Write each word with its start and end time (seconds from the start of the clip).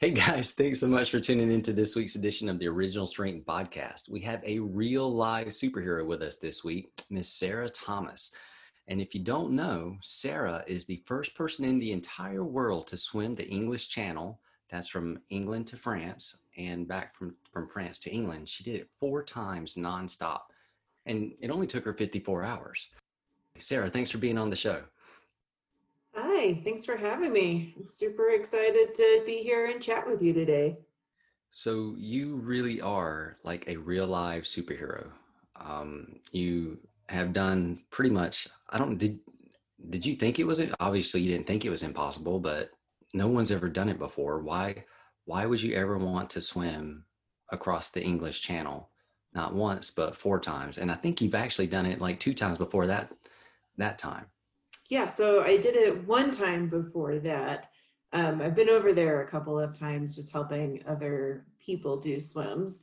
Hey 0.00 0.12
guys, 0.12 0.52
thanks 0.52 0.80
so 0.80 0.86
much 0.86 1.10
for 1.10 1.20
tuning 1.20 1.52
into 1.52 1.74
this 1.74 1.94
week's 1.94 2.14
edition 2.14 2.48
of 2.48 2.58
the 2.58 2.68
Original 2.68 3.06
Strength 3.06 3.44
Podcast. 3.44 4.08
We 4.08 4.20
have 4.20 4.42
a 4.46 4.58
real 4.58 5.14
live 5.14 5.48
superhero 5.48 6.06
with 6.06 6.22
us 6.22 6.36
this 6.36 6.64
week, 6.64 6.90
Miss 7.10 7.28
Sarah 7.28 7.68
Thomas. 7.68 8.32
And 8.88 8.98
if 9.02 9.14
you 9.14 9.22
don't 9.22 9.52
know, 9.52 9.98
Sarah 10.00 10.64
is 10.66 10.86
the 10.86 11.02
first 11.04 11.34
person 11.34 11.66
in 11.66 11.78
the 11.78 11.92
entire 11.92 12.46
world 12.46 12.86
to 12.86 12.96
swim 12.96 13.34
the 13.34 13.46
English 13.46 13.90
Channel. 13.90 14.40
That's 14.70 14.88
from 14.88 15.20
England 15.28 15.66
to 15.66 15.76
France 15.76 16.44
and 16.56 16.88
back 16.88 17.14
from, 17.14 17.34
from 17.52 17.68
France 17.68 17.98
to 17.98 18.10
England. 18.10 18.48
She 18.48 18.64
did 18.64 18.76
it 18.76 18.88
four 18.98 19.22
times 19.22 19.74
nonstop. 19.74 20.44
And 21.04 21.32
it 21.42 21.50
only 21.50 21.66
took 21.66 21.84
her 21.84 21.92
54 21.92 22.42
hours. 22.42 22.88
Sarah, 23.58 23.90
thanks 23.90 24.10
for 24.10 24.16
being 24.16 24.38
on 24.38 24.48
the 24.48 24.56
show. 24.56 24.82
Hi, 26.40 26.58
thanks 26.64 26.86
for 26.86 26.96
having 26.96 27.34
me. 27.34 27.74
I'm 27.78 27.86
super 27.86 28.30
excited 28.30 28.94
to 28.94 29.22
be 29.26 29.42
here 29.42 29.66
and 29.66 29.82
chat 29.82 30.08
with 30.08 30.22
you 30.22 30.32
today. 30.32 30.78
So 31.52 31.94
you 31.98 32.36
really 32.36 32.80
are 32.80 33.36
like 33.44 33.68
a 33.68 33.76
real 33.76 34.06
live 34.06 34.44
superhero. 34.44 35.08
Um, 35.56 36.16
you 36.32 36.78
have 37.10 37.34
done 37.34 37.82
pretty 37.90 38.08
much. 38.08 38.48
I 38.70 38.78
don't 38.78 38.96
did. 38.96 39.18
Did 39.90 40.06
you 40.06 40.14
think 40.14 40.38
it 40.38 40.46
was 40.46 40.60
it? 40.60 40.72
obviously 40.80 41.20
you 41.20 41.30
didn't 41.30 41.46
think 41.46 41.66
it 41.66 41.70
was 41.70 41.82
impossible, 41.82 42.40
but 42.40 42.70
no 43.12 43.28
one's 43.28 43.52
ever 43.52 43.68
done 43.68 43.90
it 43.90 43.98
before. 43.98 44.40
Why? 44.40 44.86
Why 45.26 45.44
would 45.44 45.60
you 45.60 45.74
ever 45.74 45.98
want 45.98 46.30
to 46.30 46.40
swim 46.40 47.04
across 47.50 47.90
the 47.90 48.02
English 48.02 48.40
Channel? 48.40 48.88
Not 49.34 49.54
once, 49.54 49.90
but 49.90 50.16
four 50.16 50.40
times. 50.40 50.78
And 50.78 50.90
I 50.90 50.94
think 50.94 51.20
you've 51.20 51.34
actually 51.34 51.66
done 51.66 51.84
it 51.84 52.00
like 52.00 52.18
two 52.18 52.32
times 52.32 52.56
before 52.56 52.86
that. 52.86 53.12
That 53.76 53.98
time. 53.98 54.24
Yeah, 54.90 55.06
so 55.08 55.42
I 55.42 55.56
did 55.56 55.76
it 55.76 56.04
one 56.06 56.32
time 56.32 56.68
before 56.68 57.20
that. 57.20 57.70
Um, 58.12 58.42
I've 58.42 58.56
been 58.56 58.68
over 58.68 58.92
there 58.92 59.22
a 59.22 59.28
couple 59.28 59.58
of 59.58 59.78
times 59.78 60.16
just 60.16 60.32
helping 60.32 60.82
other 60.86 61.46
people 61.64 61.96
do 61.96 62.20
swims. 62.20 62.82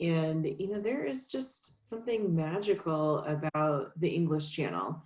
And, 0.00 0.46
you 0.46 0.68
know, 0.68 0.80
there 0.80 1.04
is 1.04 1.26
just 1.26 1.88
something 1.88 2.34
magical 2.34 3.24
about 3.24 3.90
the 3.98 4.08
English 4.08 4.50
Channel. 4.50 5.02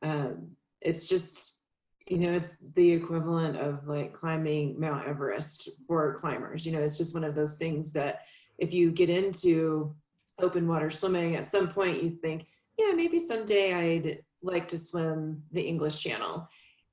Um, 0.00 0.52
it's 0.80 1.08
just, 1.08 1.56
you 2.06 2.18
know, 2.18 2.32
it's 2.32 2.56
the 2.76 2.92
equivalent 2.92 3.56
of 3.56 3.88
like 3.88 4.14
climbing 4.14 4.78
Mount 4.78 5.08
Everest 5.08 5.68
for 5.84 6.20
climbers. 6.20 6.64
You 6.64 6.70
know, 6.70 6.80
it's 6.80 6.96
just 6.96 7.12
one 7.12 7.24
of 7.24 7.34
those 7.34 7.56
things 7.56 7.92
that 7.94 8.20
if 8.56 8.72
you 8.72 8.92
get 8.92 9.10
into 9.10 9.96
open 10.38 10.68
water 10.68 10.90
swimming, 10.90 11.34
at 11.34 11.44
some 11.44 11.68
point 11.68 12.04
you 12.04 12.10
think, 12.10 12.46
yeah, 12.78 12.92
maybe 12.94 13.18
someday 13.18 13.74
I'd 13.74 14.22
like 14.42 14.68
to 14.68 14.78
swim 14.78 15.42
the 15.52 15.62
English 15.62 16.00
Channel. 16.00 16.48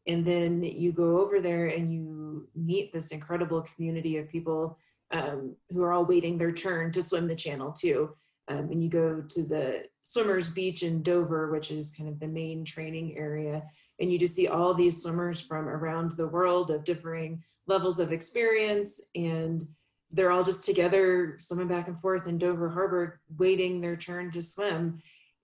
And 0.08 0.24
then 0.24 0.64
you 0.64 0.92
go 0.92 1.20
over 1.20 1.42
there 1.42 1.68
and 1.68 1.92
you 1.92 2.48
meet 2.56 2.94
this 2.94 3.12
incredible 3.12 3.66
community 3.76 4.18
of 4.18 4.30
people 4.30 4.78
um, 5.12 5.56
who 5.70 5.82
are 5.84 5.94
all 5.94 6.06
waiting 6.06 6.38
their 6.38 6.52
turn 6.52 6.92
to 6.92 7.02
swim 7.02 7.28
the 7.28 7.36
channel 7.36 7.72
too. 7.72 8.12
Um, 8.48 8.70
and 8.72 8.84
you 8.84 8.90
go 8.90 9.22
to 9.22 9.44
the 9.44 9.86
swimmers 10.04 10.50
beach 10.50 10.84
in 10.84 11.02
Dover, 11.02 11.52
which 11.52 11.72
is 11.72 11.92
kind 11.92 12.10
of 12.10 12.20
the 12.20 12.28
main 12.28 12.64
training 12.64 13.18
area. 13.18 13.64
And 14.00 14.12
you 14.12 14.20
just 14.20 14.36
see 14.36 14.48
all 14.48 14.74
these 14.74 15.02
swimmers 15.02 15.40
from 15.40 15.68
around 15.68 16.18
the 16.18 16.28
world 16.28 16.70
of 16.70 16.84
differing 16.84 17.44
levels 17.66 18.00
of 18.00 18.12
experience. 18.12 19.02
And 19.16 19.68
they're 20.12 20.32
all 20.32 20.44
just 20.44 20.64
together 20.64 21.38
swimming 21.40 21.68
back 21.68 21.88
and 21.88 22.00
forth 22.00 22.28
in 22.28 22.38
Dover 22.38 22.70
Harbor, 22.70 23.20
waiting 23.38 23.82
their 23.82 23.96
turn 23.96 24.32
to 24.32 24.42
swim. 24.42 25.00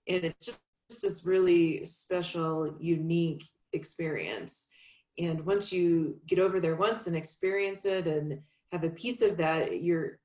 And 0.06 0.24
it's 0.24 0.46
just 0.46 0.60
this 1.00 1.24
really 1.24 1.84
special, 1.84 2.74
unique 2.80 3.44
experience. 3.72 4.68
And 5.18 5.44
once 5.44 5.72
you 5.72 6.18
get 6.26 6.38
over 6.38 6.60
there 6.60 6.76
once 6.76 7.06
and 7.06 7.16
experience 7.16 7.84
it 7.84 8.06
and 8.06 8.40
have 8.72 8.84
a 8.84 8.90
piece 8.90 9.22
of 9.22 9.36
that, 9.36 9.82
you're, 9.82 10.18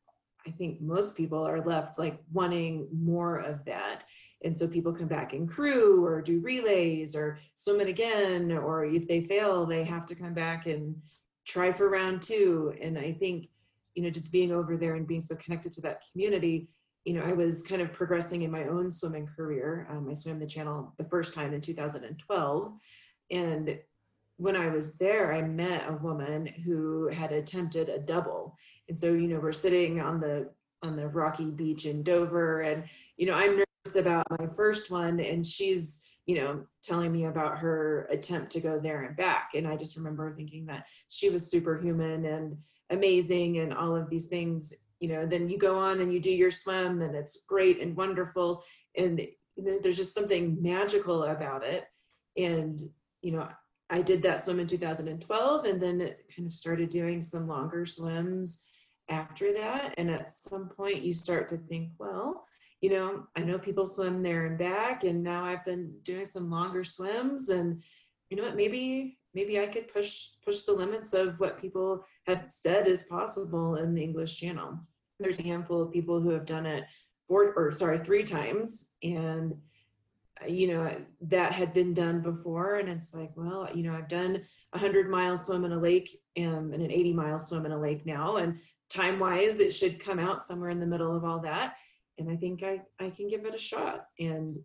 I 0.45 0.51
think 0.51 0.81
most 0.81 1.15
people 1.17 1.45
are 1.45 1.63
left 1.65 1.99
like 1.99 2.19
wanting 2.31 2.87
more 2.93 3.37
of 3.37 3.65
that. 3.65 4.03
And 4.43 4.57
so 4.57 4.67
people 4.67 4.93
come 4.93 5.07
back 5.07 5.33
in 5.33 5.47
crew 5.47 6.05
or 6.05 6.21
do 6.21 6.39
relays 6.39 7.15
or 7.15 7.39
swim 7.55 7.81
it 7.81 7.89
again, 7.89 8.51
or 8.51 8.85
if 8.85 9.07
they 9.07 9.21
fail, 9.21 9.65
they 9.65 9.83
have 9.83 10.05
to 10.05 10.15
come 10.15 10.33
back 10.33 10.67
and 10.67 10.95
try 11.45 11.71
for 11.71 11.89
round 11.89 12.21
two. 12.21 12.73
And 12.81 12.97
I 12.97 13.13
think, 13.13 13.49
you 13.95 14.03
know, 14.03 14.09
just 14.09 14.31
being 14.31 14.51
over 14.51 14.77
there 14.77 14.95
and 14.95 15.07
being 15.07 15.21
so 15.21 15.35
connected 15.35 15.73
to 15.73 15.81
that 15.81 16.03
community 16.11 16.69
you 17.05 17.13
know, 17.13 17.23
I 17.23 17.33
was 17.33 17.65
kind 17.65 17.81
of 17.81 17.93
progressing 17.93 18.41
in 18.41 18.51
my 18.51 18.65
own 18.65 18.91
swimming 18.91 19.27
career. 19.27 19.87
Um, 19.89 20.07
I 20.09 20.13
swam 20.13 20.39
the 20.39 20.45
channel 20.45 20.93
the 20.97 21.05
first 21.05 21.33
time 21.33 21.53
in 21.53 21.61
2012. 21.61 22.73
And 23.31 23.79
when 24.37 24.55
I 24.55 24.67
was 24.69 24.95
there, 24.95 25.33
I 25.33 25.41
met 25.41 25.89
a 25.89 25.93
woman 25.93 26.45
who 26.45 27.07
had 27.07 27.31
attempted 27.31 27.89
a 27.89 27.99
double. 27.99 28.57
And 28.89 28.99
so, 28.99 29.07
you 29.07 29.27
know, 29.27 29.39
we're 29.39 29.53
sitting 29.53 29.99
on 29.99 30.19
the 30.19 30.49
on 30.83 30.95
the 30.95 31.07
rocky 31.07 31.49
beach 31.49 31.85
in 31.85 32.03
Dover 32.03 32.61
and 32.61 32.83
you 33.17 33.25
know, 33.25 33.33
I'm 33.33 33.57
nervous 33.57 33.95
about 33.95 34.27
my 34.39 34.45
first 34.47 34.91
one 34.91 35.19
and 35.19 35.45
she's, 35.45 36.03
you 36.27 36.35
know, 36.35 36.63
telling 36.83 37.11
me 37.11 37.25
about 37.25 37.57
her 37.57 38.07
attempt 38.11 38.51
to 38.51 38.61
go 38.61 38.79
there 38.79 39.03
and 39.03 39.17
back. 39.17 39.51
And 39.55 39.67
I 39.67 39.75
just 39.75 39.97
remember 39.97 40.35
thinking 40.35 40.67
that 40.67 40.85
she 41.09 41.29
was 41.29 41.49
superhuman 41.49 42.25
and 42.25 42.57
amazing 42.91 43.57
and 43.57 43.73
all 43.73 43.95
of 43.95 44.09
these 44.09 44.27
things 44.27 44.73
you 44.99 45.09
know 45.09 45.25
then 45.25 45.49
you 45.49 45.57
go 45.57 45.79
on 45.79 45.99
and 45.99 46.13
you 46.13 46.19
do 46.19 46.31
your 46.31 46.51
swim 46.51 47.01
and 47.01 47.15
it's 47.15 47.43
great 47.47 47.81
and 47.81 47.95
wonderful. 47.95 48.63
And 48.95 49.21
there's 49.57 49.97
just 49.97 50.13
something 50.13 50.57
magical 50.61 51.23
about 51.23 51.63
it. 51.63 51.85
And 52.37 52.81
you 53.21 53.31
know 53.31 53.47
i 53.89 54.01
did 54.01 54.21
that 54.21 54.43
swim 54.43 54.59
in 54.59 54.67
2012 54.67 55.65
and 55.65 55.81
then 55.81 56.01
it 56.01 56.25
kind 56.35 56.45
of 56.45 56.53
started 56.53 56.89
doing 56.89 57.21
some 57.21 57.47
longer 57.47 57.85
swims 57.85 58.65
after 59.09 59.53
that. 59.53 59.95
And 59.97 60.11
at 60.11 60.31
some 60.31 60.69
point 60.69 61.03
you 61.03 61.13
start 61.13 61.49
to 61.49 61.57
think 61.57 61.91
well 61.97 62.45
you 62.81 62.89
know 62.89 63.23
i 63.35 63.41
know 63.41 63.57
people 63.57 63.87
swim 63.87 64.21
there 64.21 64.45
and 64.45 64.57
back 64.57 65.03
and 65.03 65.23
now 65.23 65.43
i've 65.43 65.65
been 65.65 65.91
doing 66.03 66.25
some 66.25 66.49
longer 66.49 66.83
swims 66.83 67.49
and 67.49 67.81
you 68.29 68.37
know 68.37 68.43
what 68.43 68.55
maybe 68.55 69.17
maybe 69.33 69.59
i 69.59 69.65
could 69.65 69.91
push 69.91 70.29
push 70.43 70.61
the 70.61 70.71
limits 70.71 71.13
of 71.13 71.39
what 71.39 71.59
people 71.59 72.05
have 72.27 72.45
said 72.49 72.87
is 72.87 73.03
possible 73.03 73.75
in 73.75 73.93
the 73.93 74.03
English 74.03 74.37
channel. 74.37 74.79
There's 75.19 75.39
a 75.39 75.43
handful 75.43 75.81
of 75.81 75.91
people 75.91 76.19
who 76.21 76.29
have 76.29 76.45
done 76.45 76.65
it 76.65 76.83
four 77.27 77.53
or 77.53 77.71
sorry, 77.71 77.99
three 77.99 78.23
times. 78.23 78.91
And 79.03 79.55
you 80.45 80.67
know, 80.67 80.95
that 81.21 81.51
had 81.51 81.73
been 81.73 81.93
done 81.93 82.21
before. 82.21 82.75
And 82.75 82.89
it's 82.89 83.13
like, 83.13 83.31
well, 83.35 83.67
you 83.73 83.83
know, 83.83 83.95
I've 83.95 84.07
done 84.07 84.43
a 84.73 84.77
hundred 84.77 85.09
mile 85.09 85.37
swim 85.37 85.65
in 85.65 85.71
a 85.71 85.79
lake 85.79 86.21
um, 86.37 86.71
and 86.73 86.81
an 86.81 86.91
80 86.91 87.13
mile 87.13 87.39
swim 87.39 87.65
in 87.65 87.71
a 87.71 87.79
lake 87.79 88.05
now. 88.05 88.37
And 88.37 88.59
time 88.89 89.19
wise, 89.19 89.59
it 89.59 89.73
should 89.73 89.99
come 89.99 90.19
out 90.19 90.41
somewhere 90.41 90.69
in 90.69 90.79
the 90.79 90.85
middle 90.85 91.15
of 91.15 91.23
all 91.23 91.39
that. 91.39 91.75
And 92.19 92.29
I 92.29 92.35
think 92.35 92.63
I, 92.63 92.81
I 92.99 93.09
can 93.09 93.27
give 93.27 93.45
it 93.45 93.55
a 93.55 93.59
shot. 93.59 94.07
And 94.19 94.57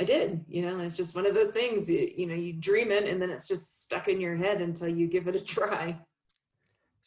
I 0.00 0.04
did, 0.04 0.44
you 0.48 0.62
know, 0.62 0.78
it's 0.78 0.96
just 0.96 1.16
one 1.16 1.26
of 1.26 1.34
those 1.34 1.50
things, 1.50 1.90
you, 1.90 2.10
you 2.16 2.26
know, 2.26 2.34
you 2.34 2.52
dream 2.52 2.92
it 2.92 3.04
and 3.04 3.20
then 3.20 3.30
it's 3.30 3.48
just 3.48 3.82
stuck 3.82 4.06
in 4.08 4.20
your 4.20 4.36
head 4.36 4.60
until 4.60 4.88
you 4.88 5.08
give 5.08 5.26
it 5.26 5.36
a 5.36 5.40
try. 5.44 5.98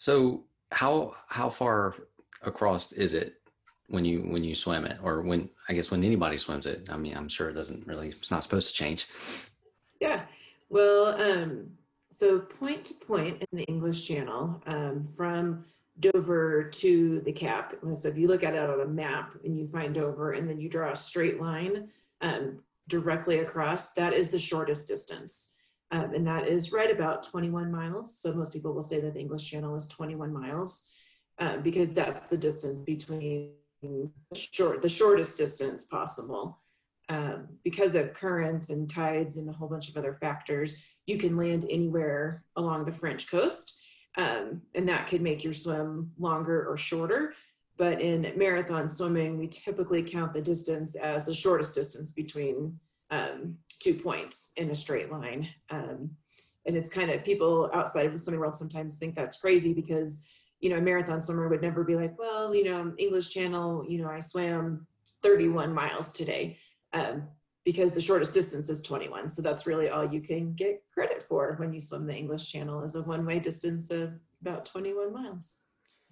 So 0.02 0.46
how 0.72 1.14
how 1.28 1.52
far 1.52 1.94
across 2.42 2.92
is 2.92 3.14
it 3.14 3.36
when 3.88 4.04
you 4.04 4.22
when 4.22 4.44
you 4.44 4.56
swim 4.56 4.86
it, 4.86 4.98
or 5.04 5.22
when 5.22 5.48
I 5.70 5.74
guess 5.74 5.92
when 5.92 6.04
anybody 6.04 6.38
swims 6.38 6.66
it? 6.66 6.88
I 6.90 6.98
mean, 6.98 7.16
I'm 7.16 7.30
sure 7.30 7.52
it 7.52 7.54
doesn't 7.54 7.86
really. 7.86 8.08
It's 8.10 8.32
not 8.32 8.42
supposed 8.42 8.70
to 8.70 8.74
change. 8.74 9.08
Yeah. 10.00 10.24
Well, 10.72 11.22
um, 11.22 11.68
so 12.10 12.40
point 12.40 12.86
to 12.86 12.96
point 12.96 13.44
in 13.44 13.58
the 13.60 13.64
English 13.66 14.08
Channel 14.08 14.64
um, 14.66 15.06
from 15.06 15.66
Dover 16.00 16.64
to 16.64 17.22
the 17.24 17.32
Cap. 17.32 17.76
So 17.94 18.08
if 18.08 18.18
you 18.18 18.28
look 18.28 18.44
at 18.44 18.56
it 18.56 18.70
on 18.72 18.82
a 18.82 18.88
map 18.88 19.36
and 19.46 19.56
you 19.56 19.68
find 19.68 19.94
Dover, 19.94 20.32
and 20.32 20.50
then 20.50 20.60
you 20.60 20.68
draw 20.68 20.94
a 20.94 20.96
straight 20.96 21.40
line 21.40 21.90
um, 22.22 22.58
directly 22.88 23.38
across, 23.38 23.92
that 23.92 24.14
is 24.14 24.32
the 24.32 24.40
shortest 24.40 24.88
distance. 24.88 25.52
Um, 25.92 26.14
and 26.14 26.26
that 26.26 26.48
is 26.48 26.72
right 26.72 26.90
about 26.90 27.24
21 27.24 27.72
miles. 27.72 28.18
So 28.18 28.34
most 28.34 28.54
people 28.54 28.74
will 28.74 28.82
say 28.82 29.02
that 29.02 29.14
the 29.14 29.20
English 29.20 29.50
Channel 29.50 29.76
is 29.76 29.88
21 29.88 30.32
miles 30.32 30.90
uh, 31.40 31.58
because 31.58 31.94
that's 31.94 32.28
the 32.28 32.38
distance 32.38 32.80
between 32.80 33.52
the 33.82 34.10
short, 34.34 34.82
the 34.82 34.90
shortest 34.90 35.38
distance 35.38 35.84
possible. 35.84 36.60
Um, 37.10 37.48
because 37.66 37.96
of 37.96 38.14
currents 38.14 38.70
and 38.70 38.90
tides 38.90 39.36
and 39.36 39.50
a 39.50 39.52
whole 39.52 39.68
bunch 39.68 39.90
of 39.90 39.98
other 39.98 40.14
factors, 40.22 40.78
you 41.08 41.18
can 41.18 41.36
land 41.36 41.66
anywhere 41.70 42.46
along 42.56 42.86
the 42.86 42.94
French 42.94 43.30
coast. 43.30 43.78
Um, 44.18 44.62
and 44.76 44.88
that 44.88 45.08
could 45.08 45.22
make 45.22 45.44
your 45.44 45.54
swim 45.54 46.12
longer 46.18 46.70
or 46.70 46.78
shorter. 46.78 47.34
But 47.78 48.00
in 48.00 48.32
marathon 48.38 48.88
swimming, 48.88 49.38
we 49.38 49.48
typically 49.48 50.04
count 50.04 50.34
the 50.34 50.42
distance 50.42 50.96
as 50.96 51.26
the 51.26 51.34
shortest 51.34 51.76
distance 51.76 52.12
between 52.12 52.80
um, 53.12 53.58
two 53.80 53.94
points 53.94 54.54
in 54.58 54.70
a 54.72 54.76
straight 54.76 55.12
line. 55.12 55.48
Um, 55.70 56.12
and 56.66 56.76
it's 56.78 56.90
kind 56.90 57.10
of 57.12 57.24
people 57.26 57.70
outside 57.74 58.06
of 58.06 58.14
the 58.14 58.20
swimming 58.20 58.40
world 58.40 58.56
sometimes 58.56 58.96
think 58.96 59.16
that's 59.16 59.38
crazy 59.38 59.74
because, 59.74 60.22
you 60.60 60.70
know, 60.70 60.78
a 60.78 60.82
marathon 60.82 61.22
swimmer 61.22 61.48
would 61.50 61.62
never 61.62 61.84
be 61.84 61.96
like, 61.96 62.18
well, 62.18 62.54
you 62.56 62.64
know, 62.64 62.94
English 62.98 63.30
Channel, 63.32 63.86
you 63.88 64.02
know, 64.02 64.10
I 64.10 64.20
swam 64.20 64.86
31 65.24 65.74
miles 65.74 66.12
today 66.12 66.58
um, 66.94 67.24
because 67.66 67.94
the 67.94 68.02
shortest 68.02 68.34
distance 68.34 68.70
is 68.70 68.82
21. 68.82 69.30
So 69.30 69.42
that's 69.42 69.66
really 69.66 69.90
all 69.90 70.12
you 70.12 70.22
can 70.22 70.54
get 70.54 70.84
credit 70.94 71.24
for 71.28 71.56
when 71.58 71.74
you 71.74 71.80
swim 71.80 72.06
the 72.06 72.16
English 72.16 72.52
Channel 72.52 72.84
is 72.84 72.96
a 72.96 73.02
one 73.02 73.26
way 73.26 73.40
distance 73.40 73.90
of 73.92 74.14
about 74.42 74.66
21 74.66 75.12
miles. 75.14 75.58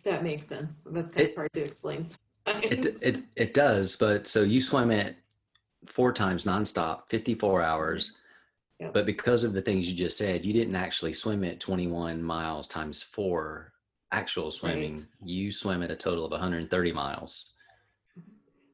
That 0.03 0.23
makes 0.23 0.47
sense. 0.47 0.87
That's 0.91 1.11
kind 1.11 1.27
It- 1.27 1.31
of 1.31 1.35
hard 1.35 1.53
to 1.53 1.61
explain. 1.61 2.05
It, 2.47 3.03
it, 3.03 3.23
it 3.35 3.53
does, 3.53 3.95
but 3.95 4.25
so 4.25 4.41
you 4.41 4.59
swim 4.61 4.89
it 4.89 5.17
four 5.85 6.11
times 6.13 6.45
nonstop, 6.45 7.03
54 7.09 7.61
hours. 7.61 8.17
Yep. 8.79 8.93
But 8.93 9.05
because 9.05 9.43
of 9.43 9.53
the 9.53 9.61
things 9.61 9.89
you 9.89 9.95
just 9.95 10.17
said, 10.17 10.45
you 10.45 10.53
didn't 10.53 10.75
actually 10.75 11.13
swim 11.13 11.43
it 11.43 11.59
21 11.59 12.23
miles 12.23 12.67
times 12.67 13.01
four 13.03 13.73
actual 14.11 14.51
swimming. 14.51 15.05
You 15.23 15.51
swim 15.51 15.83
at 15.83 15.91
a 15.91 15.95
total 15.95 16.25
of 16.25 16.31
130 16.31 16.91
miles. 16.93 17.53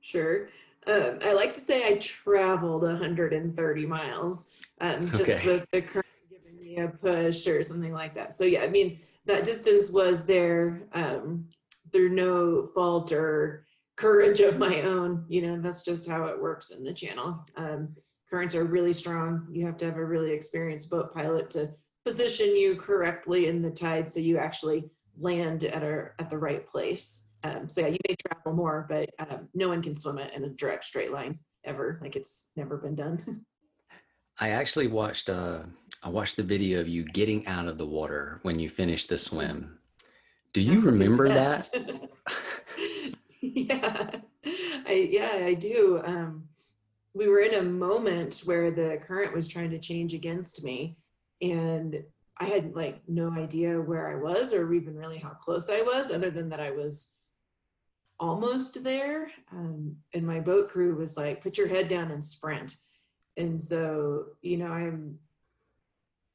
Sure. 0.02 0.50
Um, 0.88 1.20
I 1.24 1.34
like 1.34 1.54
to 1.56 1.60
say 1.60 1.86
I 1.88 1.96
traveled 1.98 2.84
130 2.84 3.86
miles 3.88 4.52
um, 4.82 5.10
just 5.12 5.22
Okay. 5.22 5.48
with 5.48 5.68
the 5.72 5.82
current 5.82 6.06
giving 6.30 6.60
me 6.64 6.78
a 6.78 6.88
push 6.90 7.48
or 7.48 7.64
something 7.64 7.92
like 7.92 8.14
that. 8.14 8.34
So 8.36 8.44
yeah, 8.44 8.62
I 8.62 8.68
mean 8.68 9.00
that 9.26 9.44
distance 9.44 9.90
was 9.90 10.28
there 10.28 10.84
um, 10.94 11.48
through 11.92 12.10
no 12.10 12.68
fault 12.76 13.12
or 13.12 13.65
courage 13.98 14.40
of 14.40 14.58
my 14.58 14.82
own. 14.82 15.26
You 15.28 15.42
know, 15.42 15.62
that's 15.62 15.84
just 15.84 16.08
how 16.08 16.26
it 16.26 16.42
works 16.42 16.72
in 16.72 16.84
the 16.84 16.94
channel. 16.94 17.46
Um, 17.56 17.96
currents 18.30 18.56
are 18.56 18.66
really 18.66 18.94
strong. 18.94 19.48
You 19.52 19.66
have 19.66 19.78
to 19.78 19.86
have 19.86 19.98
a 19.98 20.06
really 20.06 20.32
experienced 20.32 20.90
boat 20.90 21.14
pilot 21.14 21.50
to 21.52 21.72
position 22.06 22.56
you 22.56 22.76
correctly 22.76 23.48
in 23.48 23.62
the 23.62 23.72
tide 23.72 24.10
so 24.10 24.20
you 24.20 24.38
actually 24.38 24.90
land 25.18 25.64
at 25.64 25.84
a 25.84 26.10
at 26.20 26.30
the 26.30 26.38
right 26.38 26.68
place. 26.68 27.30
Um, 27.44 27.70
so 27.70 27.82
yeah, 27.82 27.88
you 27.88 27.98
may 28.08 28.16
travel 28.16 28.54
more, 28.54 28.86
but 28.90 29.10
um, 29.20 29.50
no 29.54 29.68
one 29.68 29.82
can 29.82 29.96
swim 29.96 30.18
it 30.18 30.34
in 30.34 30.44
a 30.44 30.50
direct 30.50 30.84
straight 30.86 31.12
line 31.12 31.40
ever. 31.64 32.00
Like 32.02 32.16
it's 32.16 32.52
never 32.56 32.78
been 32.78 32.96
done. 32.96 33.42
I 34.40 34.50
actually 34.50 34.88
watched 34.88 35.30
uh 35.30 35.60
I 36.04 36.10
watched 36.10 36.36
the 36.36 36.44
video 36.44 36.82
of 36.82 36.88
you 36.88 37.04
getting 37.04 37.48
out 37.48 37.68
of 37.68 37.78
the 37.78 37.86
water 37.86 38.40
when 38.44 38.60
you 38.60 38.70
finished 38.70 39.10
the 39.10 39.18
swim. 39.18 39.80
Do 40.54 40.62
you 40.62 40.82
remember 40.92 41.30
that? 41.30 41.70
yeah, 43.70 44.12
I 44.86 45.10
yeah 45.12 45.32
I 45.46 45.54
do. 45.54 46.02
Um, 46.04 46.50
we 47.14 47.30
were 47.30 47.40
in 47.40 47.54
a 47.54 47.64
moment 47.64 48.42
where 48.44 48.70
the 48.70 49.00
current 49.08 49.34
was 49.34 49.48
trying 49.48 49.70
to 49.70 49.80
change 49.80 50.14
against 50.14 50.62
me, 50.62 50.98
and 51.42 52.04
I 52.38 52.46
had 52.46 52.76
like 52.76 53.02
no 53.08 53.32
idea 53.32 53.80
where 53.80 54.12
I 54.12 54.22
was 54.22 54.52
or 54.52 54.74
even 54.74 54.98
really 54.98 55.20
how 55.20 55.30
close 55.30 55.70
I 55.70 55.82
was, 55.82 56.12
other 56.12 56.30
than 56.30 56.50
that 56.50 56.60
I 56.60 56.72
was 56.72 57.14
almost 58.20 58.84
there. 58.84 59.32
Um, 59.54 59.96
and 60.14 60.28
my 60.28 60.42
boat 60.42 60.70
crew 60.70 60.94
was 60.96 61.16
like, 61.16 61.42
"Put 61.42 61.58
your 61.58 61.70
head 61.70 61.88
down 61.88 62.12
and 62.12 62.24
sprint." 62.24 62.76
And 63.38 63.62
so, 63.62 64.26
you 64.42 64.58
know, 64.58 64.68
I'm 64.68 65.20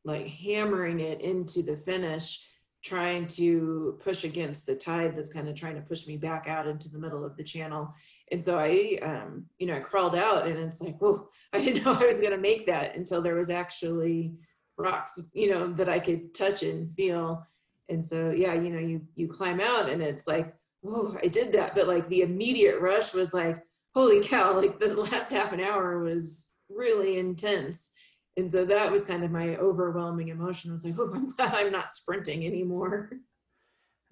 like 0.04 0.26
hammering 0.26 1.00
it 1.00 1.20
into 1.20 1.62
the 1.62 1.76
finish, 1.76 2.46
trying 2.82 3.26
to 3.26 3.98
push 4.02 4.24
against 4.24 4.66
the 4.66 4.74
tide 4.74 5.16
that's 5.16 5.32
kind 5.32 5.48
of 5.48 5.54
trying 5.54 5.74
to 5.74 5.82
push 5.82 6.06
me 6.06 6.16
back 6.16 6.46
out 6.46 6.66
into 6.66 6.88
the 6.88 6.98
middle 6.98 7.24
of 7.24 7.36
the 7.36 7.44
channel. 7.44 7.94
And 8.32 8.42
so 8.42 8.58
I, 8.58 8.98
um, 9.02 9.44
you 9.58 9.66
know, 9.66 9.76
I 9.76 9.80
crawled 9.80 10.14
out 10.14 10.46
and 10.46 10.58
it's 10.58 10.80
like, 10.80 10.98
whoa, 10.98 11.28
I 11.52 11.60
didn't 11.60 11.84
know 11.84 11.92
I 11.92 12.06
was 12.06 12.20
going 12.20 12.32
to 12.32 12.38
make 12.38 12.66
that 12.66 12.96
until 12.96 13.20
there 13.20 13.34
was 13.34 13.50
actually 13.50 14.34
rocks, 14.78 15.20
you 15.34 15.50
know, 15.50 15.72
that 15.74 15.88
I 15.88 15.98
could 15.98 16.32
touch 16.32 16.62
and 16.62 16.90
feel. 16.90 17.46
And 17.88 18.04
so, 18.04 18.30
yeah, 18.30 18.54
you 18.54 18.70
know, 18.70 18.78
you, 18.78 19.02
you 19.14 19.28
climb 19.28 19.60
out 19.60 19.90
and 19.90 20.00
it's 20.00 20.26
like, 20.26 20.54
whoa, 20.80 21.18
I 21.22 21.26
did 21.26 21.52
that. 21.52 21.74
But 21.74 21.88
like 21.88 22.08
the 22.08 22.22
immediate 22.22 22.80
rush 22.80 23.12
was 23.12 23.34
like, 23.34 23.62
holy 23.94 24.22
cow, 24.22 24.56
like 24.56 24.78
the 24.78 24.94
last 25.12 25.30
half 25.30 25.52
an 25.52 25.60
hour 25.60 26.02
was 26.02 26.50
really 26.70 27.18
intense. 27.18 27.92
And 28.36 28.50
so 28.50 28.64
that 28.64 28.90
was 28.90 29.04
kind 29.04 29.24
of 29.24 29.30
my 29.30 29.56
overwhelming 29.56 30.28
emotion. 30.28 30.70
I 30.70 30.72
was 30.72 30.84
like, 30.84 30.94
oh, 30.98 31.10
I'm 31.14 31.30
glad 31.30 31.54
I'm 31.54 31.72
not 31.72 31.90
sprinting 31.90 32.46
anymore. 32.46 33.10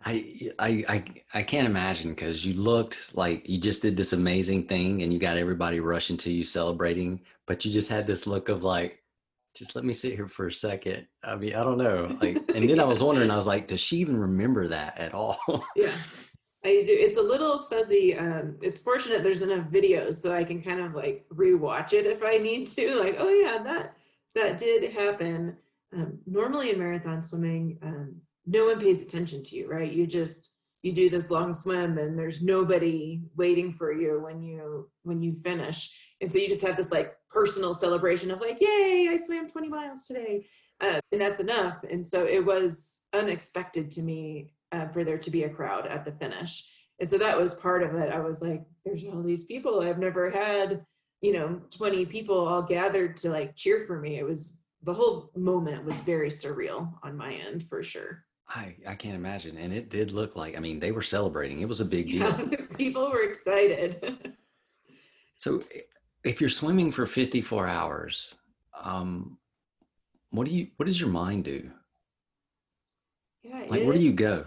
I 0.04 0.52
I 0.58 0.84
I, 0.88 1.04
I 1.34 1.42
can't 1.42 1.66
imagine 1.66 2.10
because 2.10 2.44
you 2.44 2.54
looked 2.54 3.16
like 3.16 3.48
you 3.48 3.58
just 3.58 3.82
did 3.82 3.96
this 3.96 4.12
amazing 4.12 4.68
thing 4.68 5.02
and 5.02 5.12
you 5.12 5.18
got 5.18 5.36
everybody 5.36 5.80
rushing 5.80 6.16
to 6.18 6.30
you 6.30 6.44
celebrating, 6.44 7.20
but 7.46 7.64
you 7.64 7.72
just 7.72 7.90
had 7.90 8.06
this 8.06 8.26
look 8.26 8.48
of 8.48 8.62
like, 8.62 9.02
just 9.56 9.74
let 9.74 9.84
me 9.84 9.92
sit 9.94 10.14
here 10.14 10.28
for 10.28 10.46
a 10.46 10.52
second. 10.52 11.06
I 11.24 11.34
mean, 11.34 11.54
I 11.54 11.64
don't 11.64 11.78
know. 11.78 12.16
Like, 12.20 12.36
and 12.54 12.70
then 12.70 12.78
I 12.78 12.84
was 12.84 13.02
wondering, 13.02 13.30
I 13.30 13.36
was 13.36 13.48
like, 13.48 13.66
does 13.66 13.80
she 13.80 13.96
even 13.96 14.16
remember 14.16 14.68
that 14.68 14.96
at 14.98 15.14
all? 15.14 15.38
yeah. 15.76 15.92
I 16.64 16.82
do. 16.86 16.92
It's 16.92 17.16
a 17.16 17.22
little 17.22 17.60
fuzzy. 17.62 18.16
Um, 18.16 18.56
it's 18.60 18.80
fortunate 18.80 19.22
there's 19.22 19.42
enough 19.42 19.68
videos 19.68 20.16
so 20.16 20.34
I 20.34 20.42
can 20.42 20.60
kind 20.60 20.80
of 20.80 20.94
like 20.94 21.24
rewatch 21.32 21.92
it 21.92 22.06
if 22.06 22.22
I 22.22 22.36
need 22.36 22.66
to. 22.68 22.96
Like, 22.96 23.16
oh 23.18 23.28
yeah, 23.28 23.62
that 23.62 23.94
that 24.34 24.58
did 24.58 24.92
happen. 24.92 25.56
Um, 25.94 26.18
normally 26.26 26.70
in 26.70 26.78
marathon 26.78 27.22
swimming, 27.22 27.78
um, 27.82 28.16
no 28.46 28.66
one 28.66 28.80
pays 28.80 29.02
attention 29.02 29.42
to 29.44 29.56
you, 29.56 29.68
right? 29.68 29.90
You 29.90 30.06
just 30.06 30.50
you 30.82 30.92
do 30.92 31.10
this 31.10 31.30
long 31.30 31.52
swim 31.52 31.98
and 31.98 32.16
there's 32.16 32.40
nobody 32.40 33.20
waiting 33.36 33.74
for 33.74 33.92
you 33.92 34.20
when 34.22 34.40
you 34.42 34.88
when 35.02 35.22
you 35.22 35.36
finish, 35.42 35.94
and 36.20 36.30
so 36.30 36.38
you 36.38 36.48
just 36.48 36.62
have 36.62 36.76
this 36.76 36.92
like 36.92 37.14
personal 37.30 37.74
celebration 37.74 38.30
of 38.30 38.40
like, 38.40 38.60
yay, 38.60 39.08
I 39.10 39.16
swam 39.16 39.48
20 39.48 39.68
miles 39.68 40.04
today, 40.04 40.46
uh, 40.80 41.00
and 41.12 41.20
that's 41.20 41.40
enough. 41.40 41.78
And 41.90 42.06
so 42.06 42.24
it 42.24 42.44
was 42.44 43.04
unexpected 43.12 43.90
to 43.92 44.02
me 44.02 44.52
uh, 44.72 44.88
for 44.88 45.04
there 45.04 45.18
to 45.18 45.30
be 45.30 45.44
a 45.44 45.50
crowd 45.50 45.86
at 45.86 46.04
the 46.04 46.12
finish. 46.12 46.68
And 47.00 47.08
so 47.08 47.18
that 47.18 47.38
was 47.38 47.54
part 47.54 47.82
of 47.82 47.94
it. 47.94 48.12
I 48.12 48.20
was 48.20 48.42
like, 48.42 48.64
there's 48.84 49.04
all 49.04 49.22
these 49.22 49.44
people. 49.44 49.80
I've 49.80 49.98
never 49.98 50.30
had, 50.30 50.84
you 51.20 51.32
know, 51.32 51.60
20 51.70 52.06
people 52.06 52.46
all 52.46 52.62
gathered 52.62 53.16
to 53.18 53.30
like 53.30 53.56
cheer 53.56 53.84
for 53.84 53.98
me. 53.98 54.18
It 54.18 54.24
was 54.24 54.62
the 54.82 54.94
whole 54.94 55.30
moment 55.36 55.84
was 55.84 56.00
very 56.00 56.30
surreal 56.30 56.92
on 57.02 57.16
my 57.16 57.34
end 57.34 57.64
for 57.64 57.82
sure. 57.82 58.24
I 58.48 58.76
I 58.86 58.94
can't 58.94 59.16
imagine, 59.16 59.58
and 59.58 59.72
it 59.72 59.90
did 59.90 60.12
look 60.12 60.36
like. 60.36 60.56
I 60.56 60.60
mean, 60.60 60.80
they 60.80 60.92
were 60.92 61.02
celebrating. 61.02 61.60
It 61.60 61.68
was 61.68 61.80
a 61.80 61.84
big 61.84 62.08
deal. 62.08 62.20
Yeah, 62.20 62.56
people 62.76 63.10
were 63.10 63.22
excited. 63.22 64.34
So, 65.36 65.62
if 66.24 66.40
you're 66.40 66.50
swimming 66.50 66.90
for 66.90 67.06
54 67.06 67.66
hours, 67.66 68.34
um, 68.82 69.38
what 70.30 70.46
do 70.46 70.54
you? 70.54 70.68
What 70.76 70.86
does 70.86 71.00
your 71.00 71.10
mind 71.10 71.44
do? 71.44 71.70
yeah, 73.42 73.64
Like, 73.68 73.84
where 73.84 73.94
do 73.94 74.00
you 74.00 74.12
go? 74.12 74.46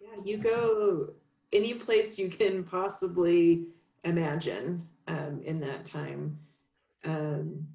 Yeah, 0.00 0.20
you 0.24 0.38
go 0.38 1.10
any 1.52 1.74
place 1.74 2.18
you 2.18 2.28
can 2.28 2.62
possibly 2.62 3.64
imagine 4.04 4.86
um, 5.08 5.40
in 5.44 5.58
that 5.60 5.84
time. 5.84 6.38
Um, 7.04 7.66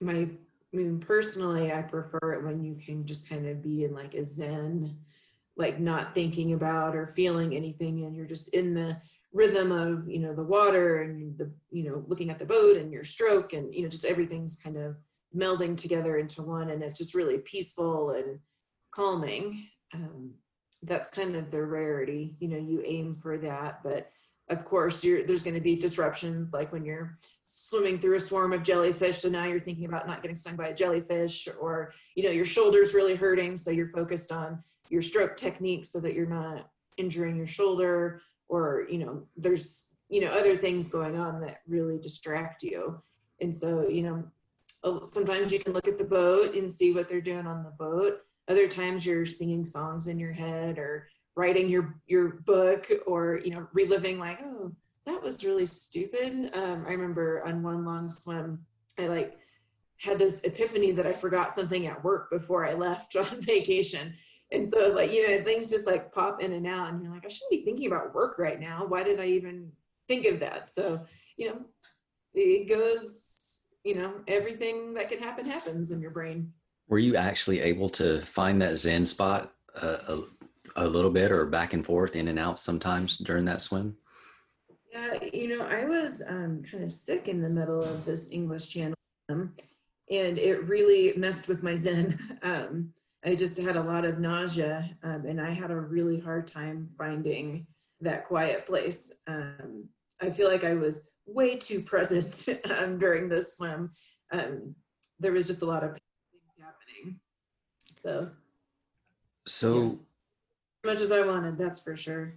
my, 0.00 0.14
I 0.14 0.76
mean, 0.76 0.98
personally, 1.00 1.72
I 1.72 1.82
prefer 1.82 2.32
it 2.32 2.44
when 2.44 2.64
you 2.64 2.76
can 2.84 3.04
just 3.06 3.28
kind 3.28 3.46
of 3.46 3.62
be 3.62 3.84
in 3.84 3.94
like 3.94 4.14
a 4.14 4.24
zen, 4.24 4.96
like 5.56 5.78
not 5.78 6.14
thinking 6.14 6.54
about 6.54 6.96
or 6.96 7.06
feeling 7.06 7.54
anything, 7.54 8.04
and 8.04 8.16
you're 8.16 8.26
just 8.26 8.48
in 8.54 8.72
the 8.72 8.96
rhythm 9.32 9.72
of 9.72 10.08
you 10.08 10.18
know 10.18 10.34
the 10.34 10.42
water 10.42 11.02
and 11.02 11.36
the 11.38 11.50
you 11.70 11.84
know 11.84 12.04
looking 12.06 12.30
at 12.30 12.38
the 12.38 12.44
boat 12.44 12.76
and 12.76 12.92
your 12.92 13.04
stroke 13.04 13.54
and 13.54 13.74
you 13.74 13.82
know 13.82 13.88
just 13.88 14.04
everything's 14.04 14.56
kind 14.56 14.76
of 14.76 14.96
melding 15.36 15.76
together 15.76 16.16
into 16.18 16.42
one, 16.42 16.70
and 16.70 16.82
it's 16.82 16.98
just 16.98 17.14
really 17.14 17.38
peaceful 17.38 18.10
and 18.10 18.38
calming. 18.90 19.66
Um, 19.94 20.32
that's 20.84 21.08
kind 21.08 21.36
of 21.36 21.50
the 21.50 21.62
rarity 21.62 22.34
you 22.40 22.48
know 22.48 22.56
you 22.56 22.82
aim 22.84 23.16
for 23.22 23.38
that 23.38 23.80
but 23.84 24.10
of 24.52 24.64
course 24.64 25.00
there's 25.02 25.42
going 25.42 25.54
to 25.54 25.60
be 25.60 25.76
disruptions 25.76 26.52
like 26.52 26.72
when 26.72 26.84
you're 26.84 27.18
swimming 27.42 27.98
through 27.98 28.16
a 28.16 28.20
swarm 28.20 28.52
of 28.52 28.62
jellyfish 28.62 29.18
so 29.18 29.28
now 29.28 29.44
you're 29.44 29.60
thinking 29.60 29.86
about 29.86 30.06
not 30.06 30.22
getting 30.22 30.36
stung 30.36 30.56
by 30.56 30.68
a 30.68 30.74
jellyfish 30.74 31.48
or 31.60 31.92
you 32.14 32.22
know 32.22 32.30
your 32.30 32.44
shoulders 32.44 32.94
really 32.94 33.14
hurting 33.14 33.56
so 33.56 33.70
you're 33.70 33.88
focused 33.88 34.30
on 34.30 34.62
your 34.88 35.02
stroke 35.02 35.36
technique 35.36 35.84
so 35.84 35.98
that 35.98 36.14
you're 36.14 36.26
not 36.26 36.68
injuring 36.98 37.36
your 37.36 37.46
shoulder 37.46 38.20
or 38.48 38.86
you 38.90 38.98
know 38.98 39.22
there's 39.36 39.86
you 40.12 40.20
know 40.20 40.28
other 40.28 40.56
things 40.56 40.88
going 40.88 41.18
on 41.18 41.40
that 41.40 41.60
really 41.66 41.98
distract 41.98 42.62
you. 42.62 43.00
And 43.40 43.56
so 43.56 43.88
you 43.88 44.02
know 44.02 44.24
sometimes 45.06 45.50
you 45.50 45.58
can 45.58 45.72
look 45.72 45.88
at 45.88 45.98
the 45.98 46.04
boat 46.04 46.54
and 46.54 46.70
see 46.70 46.92
what 46.92 47.08
they're 47.08 47.20
doing 47.20 47.46
on 47.46 47.64
the 47.64 47.70
boat. 47.70 48.18
Other 48.48 48.68
times 48.68 49.06
you're 49.06 49.24
singing 49.24 49.64
songs 49.64 50.08
in 50.08 50.18
your 50.18 50.32
head 50.32 50.78
or 50.78 51.08
writing 51.36 51.68
your 51.68 51.98
your 52.06 52.40
book 52.44 52.88
or 53.06 53.40
you 53.44 53.50
know 53.50 53.66
reliving 53.72 54.18
like 54.18 54.38
oh 54.44 54.72
that 55.04 55.20
was 55.20 55.44
really 55.44 55.66
stupid. 55.66 56.50
Um, 56.54 56.84
i 56.86 56.90
remember 56.90 57.44
on 57.44 57.62
one 57.62 57.84
long 57.84 58.10
swim 58.10 58.60
i 58.98 59.06
like 59.06 59.36
had 59.98 60.18
this 60.18 60.40
epiphany 60.44 60.92
that 60.92 61.06
i 61.06 61.12
forgot 61.12 61.52
something 61.52 61.86
at 61.86 62.02
work 62.04 62.30
before 62.30 62.66
i 62.66 62.74
left 62.74 63.16
on 63.16 63.40
vacation. 63.40 64.14
And 64.50 64.68
so 64.68 64.92
like 64.94 65.12
you 65.12 65.26
know 65.26 65.44
things 65.44 65.70
just 65.70 65.86
like 65.86 66.12
pop 66.12 66.42
in 66.42 66.52
and 66.52 66.66
out 66.66 66.92
and 66.92 67.02
you're 67.02 67.12
like 67.12 67.24
i 67.24 67.28
shouldn't 67.28 67.50
be 67.50 67.64
thinking 67.64 67.86
about 67.86 68.14
work 68.14 68.38
right 68.38 68.60
now. 68.60 68.84
Why 68.86 69.02
did 69.02 69.18
i 69.18 69.26
even 69.26 69.72
think 70.08 70.26
of 70.26 70.40
that? 70.40 70.68
So 70.68 71.06
you 71.36 71.48
know 71.48 71.60
it 72.34 72.68
goes 72.68 73.62
you 73.84 73.94
know 73.94 74.12
everything 74.28 74.94
that 74.94 75.08
can 75.08 75.18
happen 75.18 75.46
happens 75.46 75.90
in 75.90 76.00
your 76.00 76.10
brain. 76.10 76.52
Were 76.88 76.98
you 76.98 77.16
actually 77.16 77.60
able 77.60 77.88
to 77.90 78.20
find 78.20 78.60
that 78.60 78.76
Zen 78.76 79.06
spot 79.06 79.52
uh, 79.74 80.20
a, 80.76 80.86
little 80.86 81.10
bit 81.10 81.30
or 81.30 81.46
back 81.46 81.72
and 81.72 81.84
forth 81.84 82.16
in 82.16 82.28
and 82.28 82.38
out 82.38 82.58
sometimes 82.58 83.16
during 83.18 83.44
that 83.46 83.62
swim? 83.62 83.96
Yeah, 84.92 85.18
you 85.32 85.48
know, 85.48 85.64
I 85.64 85.84
was 85.84 86.22
um, 86.26 86.62
kind 86.70 86.84
of 86.84 86.90
sick 86.90 87.28
in 87.28 87.40
the 87.40 87.48
middle 87.48 87.82
of 87.82 88.04
this 88.04 88.28
English 88.30 88.68
channel, 88.68 88.94
um, 89.30 89.54
and 90.10 90.38
it 90.38 90.64
really 90.68 91.14
messed 91.16 91.48
with 91.48 91.62
my 91.62 91.74
Zen. 91.74 92.18
Um, 92.42 92.92
I 93.24 93.36
just 93.36 93.56
had 93.56 93.76
a 93.76 93.82
lot 93.82 94.04
of 94.04 94.18
nausea, 94.18 94.90
um, 95.04 95.26
and 95.26 95.40
I 95.40 95.52
had 95.52 95.70
a 95.70 95.76
really 95.76 96.18
hard 96.18 96.48
time 96.48 96.88
finding 96.98 97.68
that 98.00 98.24
quiet 98.24 98.66
place. 98.66 99.14
Um, 99.28 99.88
I 100.20 100.28
feel 100.28 100.48
like 100.48 100.64
I 100.64 100.74
was 100.74 101.08
way 101.26 101.56
too 101.56 101.80
present 101.80 102.48
um, 102.64 102.98
during 102.98 103.28
this 103.28 103.56
swim. 103.56 103.92
Um, 104.32 104.74
there 105.20 105.32
was 105.32 105.46
just 105.46 105.62
a 105.62 105.66
lot 105.66 105.84
of 105.84 105.90
things 105.90 106.00
happening. 106.58 107.20
So, 107.94 108.28
so 109.46 109.82
yeah. 109.82 109.90
Much 110.84 111.00
as 111.00 111.12
I 111.12 111.22
wanted, 111.22 111.58
that's 111.58 111.80
for 111.80 111.96
sure. 111.96 112.34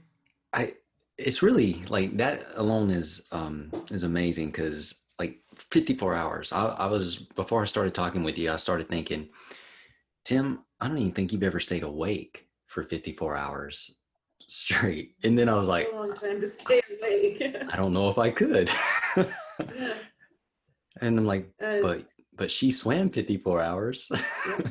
I 0.53 0.75
it's 1.17 1.41
really 1.41 1.83
like 1.89 2.17
that 2.17 2.45
alone 2.55 2.91
is 2.91 3.27
um 3.31 3.71
is 3.91 4.03
amazing 4.03 4.47
because 4.47 5.03
like 5.17 5.39
54 5.57 6.15
hours. 6.15 6.51
I, 6.51 6.65
I 6.65 6.85
was 6.87 7.15
before 7.15 7.61
I 7.61 7.65
started 7.65 7.93
talking 7.93 8.23
with 8.23 8.37
you, 8.37 8.51
I 8.51 8.57
started 8.57 8.87
thinking, 8.87 9.29
Tim, 10.25 10.63
I 10.81 10.87
don't 10.87 10.97
even 10.97 11.11
think 11.11 11.31
you've 11.31 11.43
ever 11.43 11.59
stayed 11.59 11.83
awake 11.83 12.47
for 12.67 12.83
54 12.83 13.37
hours 13.37 13.95
straight. 14.47 15.15
And 15.23 15.37
then 15.37 15.49
I 15.49 15.55
was 15.55 15.67
like, 15.67 15.87
long 15.93 16.13
time 16.13 16.41
to 16.41 16.47
stay 16.47 16.81
awake. 16.99 17.41
I 17.71 17.75
don't 17.75 17.93
know 17.93 18.09
if 18.09 18.17
I 18.17 18.29
could. 18.31 18.69
yeah. 19.17 19.25
And 21.01 21.19
I'm 21.19 21.25
like, 21.25 21.51
uh, 21.61 21.79
but 21.81 22.05
but 22.37 22.49
she 22.49 22.71
swam 22.71 23.09
54 23.09 23.61
hours. 23.61 24.09
yeah. 24.47 24.69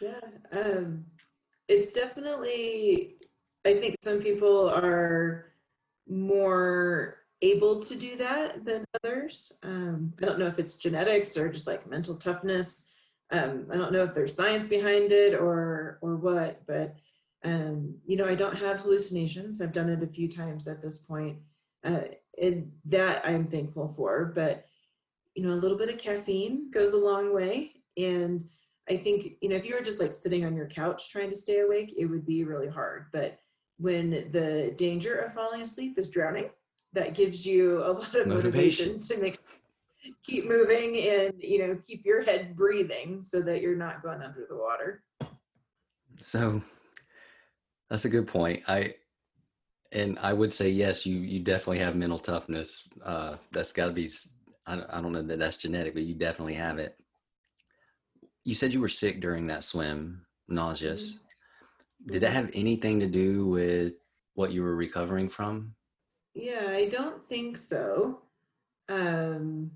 yeah. 0.00 0.60
Um, 0.60 1.04
it's 1.70 1.92
definitely 1.92 3.16
I 3.64 3.74
think 3.74 3.96
some 4.02 4.20
people 4.20 4.68
are 4.70 5.52
more 6.08 7.18
able 7.42 7.80
to 7.80 7.94
do 7.94 8.16
that 8.16 8.64
than 8.64 8.84
others. 9.02 9.52
Um, 9.62 10.12
I 10.20 10.26
don't 10.26 10.38
know 10.38 10.46
if 10.46 10.58
it's 10.58 10.76
genetics 10.76 11.36
or 11.36 11.50
just 11.50 11.66
like 11.66 11.88
mental 11.88 12.16
toughness. 12.16 12.90
Um, 13.30 13.66
I 13.70 13.76
don't 13.76 13.92
know 13.92 14.02
if 14.02 14.14
there's 14.14 14.34
science 14.34 14.66
behind 14.66 15.12
it 15.12 15.34
or 15.34 15.98
or 16.02 16.16
what, 16.16 16.62
but 16.66 16.96
um, 17.44 17.94
you 18.06 18.16
know, 18.16 18.26
I 18.26 18.34
don't 18.34 18.56
have 18.56 18.80
hallucinations. 18.80 19.60
I've 19.60 19.72
done 19.72 19.88
it 19.88 20.02
a 20.02 20.06
few 20.06 20.28
times 20.28 20.68
at 20.68 20.82
this 20.82 20.98
point. 20.98 21.38
Uh, 21.84 22.00
and 22.40 22.70
that 22.86 23.24
I'm 23.24 23.46
thankful 23.46 23.88
for. 23.96 24.32
But 24.34 24.66
you 25.34 25.46
know, 25.46 25.52
a 25.52 25.62
little 25.62 25.78
bit 25.78 25.90
of 25.90 25.98
caffeine 25.98 26.70
goes 26.70 26.92
a 26.92 26.98
long 26.98 27.34
way. 27.34 27.72
And 27.96 28.44
I 28.90 28.96
think, 28.96 29.36
you 29.40 29.48
know, 29.48 29.56
if 29.56 29.64
you 29.64 29.74
were 29.74 29.84
just 29.84 30.00
like 30.00 30.12
sitting 30.12 30.44
on 30.44 30.56
your 30.56 30.66
couch 30.66 31.10
trying 31.10 31.30
to 31.30 31.36
stay 31.36 31.60
awake, 31.60 31.94
it 31.96 32.06
would 32.06 32.26
be 32.26 32.44
really 32.44 32.68
hard. 32.68 33.06
But 33.12 33.38
when 33.78 34.10
the 34.32 34.74
danger 34.76 35.16
of 35.16 35.32
falling 35.32 35.62
asleep 35.62 35.98
is 35.98 36.08
drowning, 36.08 36.50
that 36.92 37.14
gives 37.14 37.46
you 37.46 37.84
a 37.84 37.92
lot 37.92 38.14
of 38.14 38.26
motivation, 38.26 38.94
motivation. 38.94 39.16
to 39.16 39.22
make 39.22 39.38
keep 40.24 40.48
moving 40.48 40.98
and 40.98 41.34
you 41.38 41.58
know 41.58 41.78
keep 41.86 42.04
your 42.04 42.22
head 42.22 42.56
breathing 42.56 43.22
so 43.22 43.40
that 43.40 43.60
you're 43.60 43.76
not 43.76 44.02
going 44.02 44.22
under 44.22 44.44
the 44.48 44.56
water. 44.56 45.04
So 46.20 46.60
that's 47.88 48.06
a 48.06 48.10
good 48.10 48.26
point. 48.26 48.62
I 48.66 48.94
and 49.92 50.18
i 50.20 50.32
would 50.32 50.52
say 50.52 50.70
yes 50.70 51.04
you 51.04 51.16
you 51.16 51.40
definitely 51.40 51.78
have 51.78 51.96
mental 51.96 52.18
toughness 52.18 52.88
uh 53.04 53.36
that's 53.50 53.72
got 53.72 53.86
to 53.86 53.92
be 53.92 54.08
I, 54.66 54.82
I 54.88 55.00
don't 55.00 55.12
know 55.12 55.22
that 55.22 55.38
that's 55.38 55.56
genetic 55.56 55.94
but 55.94 56.04
you 56.04 56.14
definitely 56.14 56.54
have 56.54 56.78
it 56.78 56.96
you 58.50 58.54
said 58.54 58.72
you 58.72 58.80
were 58.80 58.88
sick 58.88 59.20
during 59.20 59.46
that 59.46 59.64
swim 59.64 60.26
nauseous 60.48 61.14
mm-hmm. 61.14 62.12
did 62.12 62.22
that 62.22 62.32
have 62.32 62.50
anything 62.52 63.00
to 63.00 63.06
do 63.06 63.46
with 63.46 63.94
what 64.34 64.52
you 64.52 64.62
were 64.62 64.76
recovering 64.76 65.28
from 65.28 65.74
yeah, 66.34 66.66
I 66.68 66.88
don't 66.88 67.26
think 67.28 67.58
so. 67.58 68.20
Um, 68.88 69.70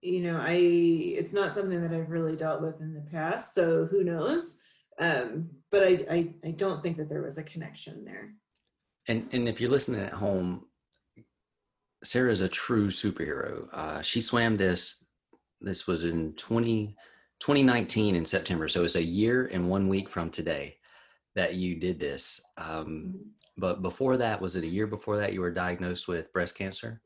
you 0.00 0.22
know, 0.22 0.38
I 0.40 0.54
it's 0.54 1.32
not 1.32 1.52
something 1.52 1.82
that 1.82 1.92
I've 1.92 2.10
really 2.10 2.36
dealt 2.36 2.62
with 2.62 2.80
in 2.80 2.94
the 2.94 3.04
past, 3.10 3.54
so 3.54 3.86
who 3.86 4.04
knows? 4.04 4.60
Um, 5.00 5.50
but 5.70 5.82
I, 5.82 6.06
I 6.10 6.34
I 6.44 6.50
don't 6.52 6.82
think 6.82 6.96
that 6.98 7.08
there 7.08 7.22
was 7.22 7.38
a 7.38 7.42
connection 7.42 8.04
there. 8.04 8.30
And 9.08 9.28
and 9.32 9.48
if 9.48 9.60
you're 9.60 9.70
listening 9.70 10.00
at 10.00 10.12
home, 10.12 10.66
Sarah 12.04 12.32
is 12.32 12.42
a 12.42 12.48
true 12.48 12.88
superhero. 12.88 13.68
Uh, 13.72 14.02
she 14.02 14.20
swam 14.20 14.54
this. 14.54 15.04
This 15.60 15.88
was 15.88 16.04
in 16.04 16.34
20, 16.34 16.94
2019 17.40 18.16
in 18.16 18.24
September, 18.24 18.68
so 18.68 18.84
it's 18.84 18.96
a 18.96 19.02
year 19.02 19.46
and 19.52 19.68
one 19.68 19.88
week 19.88 20.08
from 20.08 20.30
today 20.30 20.76
that 21.34 21.54
you 21.54 21.76
did 21.76 22.00
this. 22.00 22.40
Um, 22.56 22.66
mm-hmm. 22.66 23.18
But 23.56 23.82
before 23.82 24.16
that, 24.16 24.40
was 24.40 24.56
it 24.56 24.64
a 24.64 24.68
year 24.68 24.86
before 24.86 25.16
that 25.18 25.32
you 25.32 25.40
were 25.40 25.50
diagnosed 25.50 26.08
with 26.08 26.32
breast 26.32 26.56
cancer? 26.56 27.00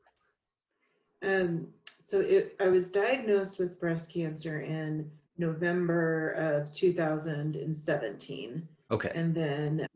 Um, 1.23 1.67
so 1.99 2.19
it, 2.19 2.55
I 2.59 2.67
was 2.67 2.89
diagnosed 2.91 3.59
with 3.59 3.79
breast 3.79 4.13
cancer 4.13 4.61
in 4.61 5.09
November 5.37 6.31
of 6.31 6.71
2017. 6.71 8.67
Okay. 8.91 9.11
And 9.15 9.33
then 9.33 9.87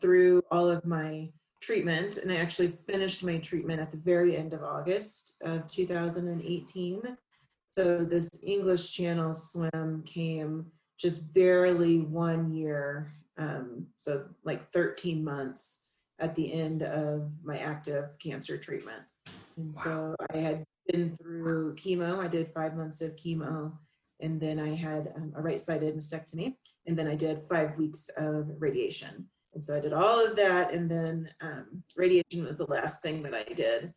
through 0.00 0.42
all 0.50 0.68
of 0.68 0.84
my 0.84 1.30
treatment, 1.60 2.18
and 2.18 2.30
I 2.30 2.36
actually 2.36 2.76
finished 2.86 3.24
my 3.24 3.38
treatment 3.38 3.80
at 3.80 3.90
the 3.90 3.96
very 3.96 4.36
end 4.36 4.52
of 4.52 4.62
August 4.62 5.36
of 5.42 5.66
2018. 5.68 7.16
So 7.76 8.04
this 8.04 8.30
English 8.42 8.92
Channel 8.92 9.34
swim 9.34 10.04
came 10.06 10.66
just 10.96 11.34
barely 11.34 11.98
one 12.00 12.52
year, 12.52 13.12
um, 13.36 13.88
so 13.96 14.26
like 14.44 14.72
13 14.72 15.24
months 15.24 15.82
at 16.20 16.36
the 16.36 16.52
end 16.52 16.82
of 16.82 17.28
my 17.42 17.58
active 17.58 18.10
cancer 18.20 18.56
treatment. 18.56 19.02
And 19.56 19.74
wow. 19.74 19.82
so 19.82 20.16
I 20.32 20.36
had 20.36 20.64
been 20.86 21.16
through 21.16 21.74
chemo. 21.74 22.20
I 22.20 22.28
did 22.28 22.46
five 22.46 22.76
months 22.76 23.00
of 23.00 23.16
chemo, 23.16 23.72
and 24.20 24.40
then 24.40 24.60
I 24.60 24.76
had 24.76 25.12
um, 25.16 25.32
a 25.36 25.42
right 25.42 25.60
sided 25.60 25.96
mastectomy, 25.96 26.54
and 26.86 26.96
then 26.96 27.08
I 27.08 27.16
did 27.16 27.42
five 27.42 27.76
weeks 27.76 28.08
of 28.16 28.50
radiation. 28.60 29.26
And 29.52 29.64
so 29.64 29.76
I 29.76 29.80
did 29.80 29.92
all 29.92 30.24
of 30.24 30.36
that, 30.36 30.72
and 30.72 30.88
then 30.88 31.28
um, 31.40 31.82
radiation 31.96 32.44
was 32.44 32.58
the 32.58 32.70
last 32.70 33.02
thing 33.02 33.22
that 33.24 33.34
I 33.34 33.42
did. 33.52 33.92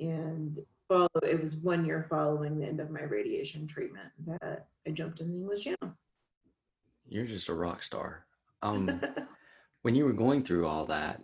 And 0.00 0.58
follow, 0.90 1.08
it 1.22 1.40
was 1.40 1.54
one 1.54 1.86
year 1.86 2.02
following 2.02 2.58
the 2.58 2.66
end 2.66 2.80
of 2.80 2.90
my 2.90 3.02
radiation 3.02 3.66
treatment 3.66 4.08
that 4.26 4.66
I 4.86 4.90
jumped 4.90 5.20
in 5.20 5.28
the 5.28 5.36
English 5.36 5.62
Channel. 5.62 5.94
You're 7.08 7.26
just 7.26 7.48
a 7.48 7.54
rock 7.54 7.82
star. 7.82 8.26
Um, 8.62 9.00
when 9.82 9.94
you 9.94 10.04
were 10.04 10.12
going 10.12 10.42
through 10.42 10.66
all 10.66 10.86
that, 10.86 11.22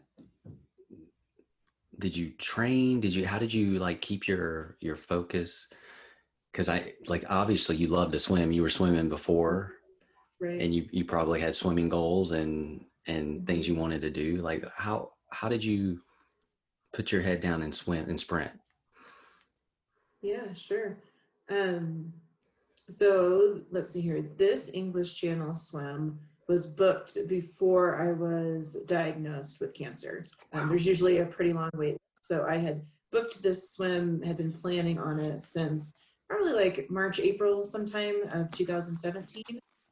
did 1.98 2.16
you 2.16 2.30
train 2.32 3.00
did 3.00 3.14
you 3.14 3.26
how 3.26 3.38
did 3.38 3.52
you 3.52 3.78
like 3.78 4.02
keep 4.02 4.28
your 4.28 4.76
your 4.80 4.96
focus 4.96 5.72
because 6.52 6.68
i 6.68 6.92
like 7.06 7.24
obviously 7.30 7.74
you 7.74 7.86
love 7.86 8.12
to 8.12 8.18
swim 8.18 8.52
you 8.52 8.60
were 8.60 8.68
swimming 8.68 9.08
before 9.08 9.72
right. 10.38 10.60
and 10.60 10.74
you 10.74 10.86
you 10.90 11.06
probably 11.06 11.40
had 11.40 11.56
swimming 11.56 11.88
goals 11.88 12.32
and 12.32 12.84
and 13.06 13.46
things 13.46 13.66
you 13.66 13.72
mm-hmm. 13.72 13.82
wanted 13.82 14.02
to 14.02 14.10
do 14.10 14.36
like 14.42 14.62
how 14.74 15.10
how 15.30 15.48
did 15.48 15.64
you 15.64 15.98
put 16.92 17.10
your 17.10 17.22
head 17.22 17.40
down 17.40 17.62
and 17.62 17.74
swim 17.74 18.08
and 18.08 18.20
sprint 18.20 18.50
yeah 20.26 20.52
sure 20.54 20.96
um 21.50 22.12
so 22.88 23.60
let's 23.70 23.90
see 23.90 24.00
here 24.00 24.24
this 24.36 24.70
english 24.72 25.14
channel 25.20 25.54
swim 25.54 26.18
was 26.48 26.66
booked 26.66 27.16
before 27.28 28.00
I 28.00 28.12
was 28.12 28.74
diagnosed 28.86 29.60
with 29.60 29.74
cancer. 29.74 30.24
Um, 30.52 30.68
there's 30.68 30.86
usually 30.86 31.18
a 31.18 31.26
pretty 31.26 31.52
long 31.52 31.70
wait. 31.74 31.96
So 32.22 32.46
I 32.48 32.56
had 32.56 32.82
booked 33.10 33.42
this 33.42 33.72
swim, 33.72 34.22
had 34.22 34.36
been 34.36 34.52
planning 34.52 34.98
on 34.98 35.18
it 35.18 35.42
since 35.42 36.06
probably 36.28 36.52
like 36.52 36.90
March, 36.90 37.20
April 37.20 37.64
sometime 37.64 38.14
of 38.32 38.50
2017. 38.50 39.42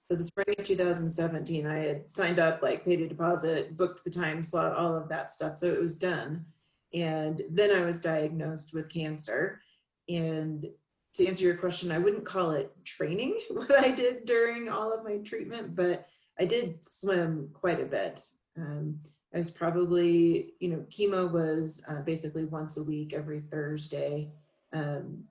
So 0.07 0.15
the 0.15 0.25
spring 0.25 0.55
of 0.59 0.65
2017, 0.65 1.67
I 1.67 1.79
had 1.79 2.13
signed 2.13 2.39
up, 2.39 2.63
like 2.63 2.85
paid 2.85 3.01
a 3.01 3.09
deposit, 3.09 3.77
booked 3.77 4.05
the 4.05 4.11
time 4.11 4.43
slot, 4.43 4.77
all 4.77 4.95
of 4.95 5.09
that 5.09 5.31
stuff. 5.31 5.59
So 5.59 5.67
it 5.73 5.81
was 5.81 5.97
done. 5.97 6.45
And 6.93 7.43
then 7.51 7.71
I 7.71 7.85
was 7.85 8.03
diagnosed 8.03 8.75
with 8.75 8.91
cancer. 8.91 9.61
And 10.09 10.67
to 11.15 11.27
answer 11.27 11.45
your 11.45 11.57
question, 11.57 11.93
I 11.93 11.99
wouldn't 11.99 12.25
call 12.25 12.51
it 12.53 12.73
training 12.85 13.41
what 13.51 13.79
I 13.79 13.91
did 13.91 14.27
during 14.27 14.69
all 14.69 14.93
of 14.93 15.05
my 15.05 15.19
treatment, 15.19 15.75
but 15.75 16.07
I 16.39 16.45
did 16.45 16.85
swim 16.85 17.51
quite 17.53 17.81
a 17.81 17.87
bit. 17.87 18.21
Um, 18.59 19.01
I 19.33 19.39
was 19.39 19.51
probably, 19.51 20.55
you 20.61 20.69
know, 20.69 20.85
chemo 20.91 21.31
was 21.31 21.85
uh, 21.89 22.03
basically 22.03 22.45
once 22.45 22.77
a 22.77 22.85
week, 22.85 23.13
every 23.13 23.41
Thursday. 23.41 24.31
Um, 24.73 25.25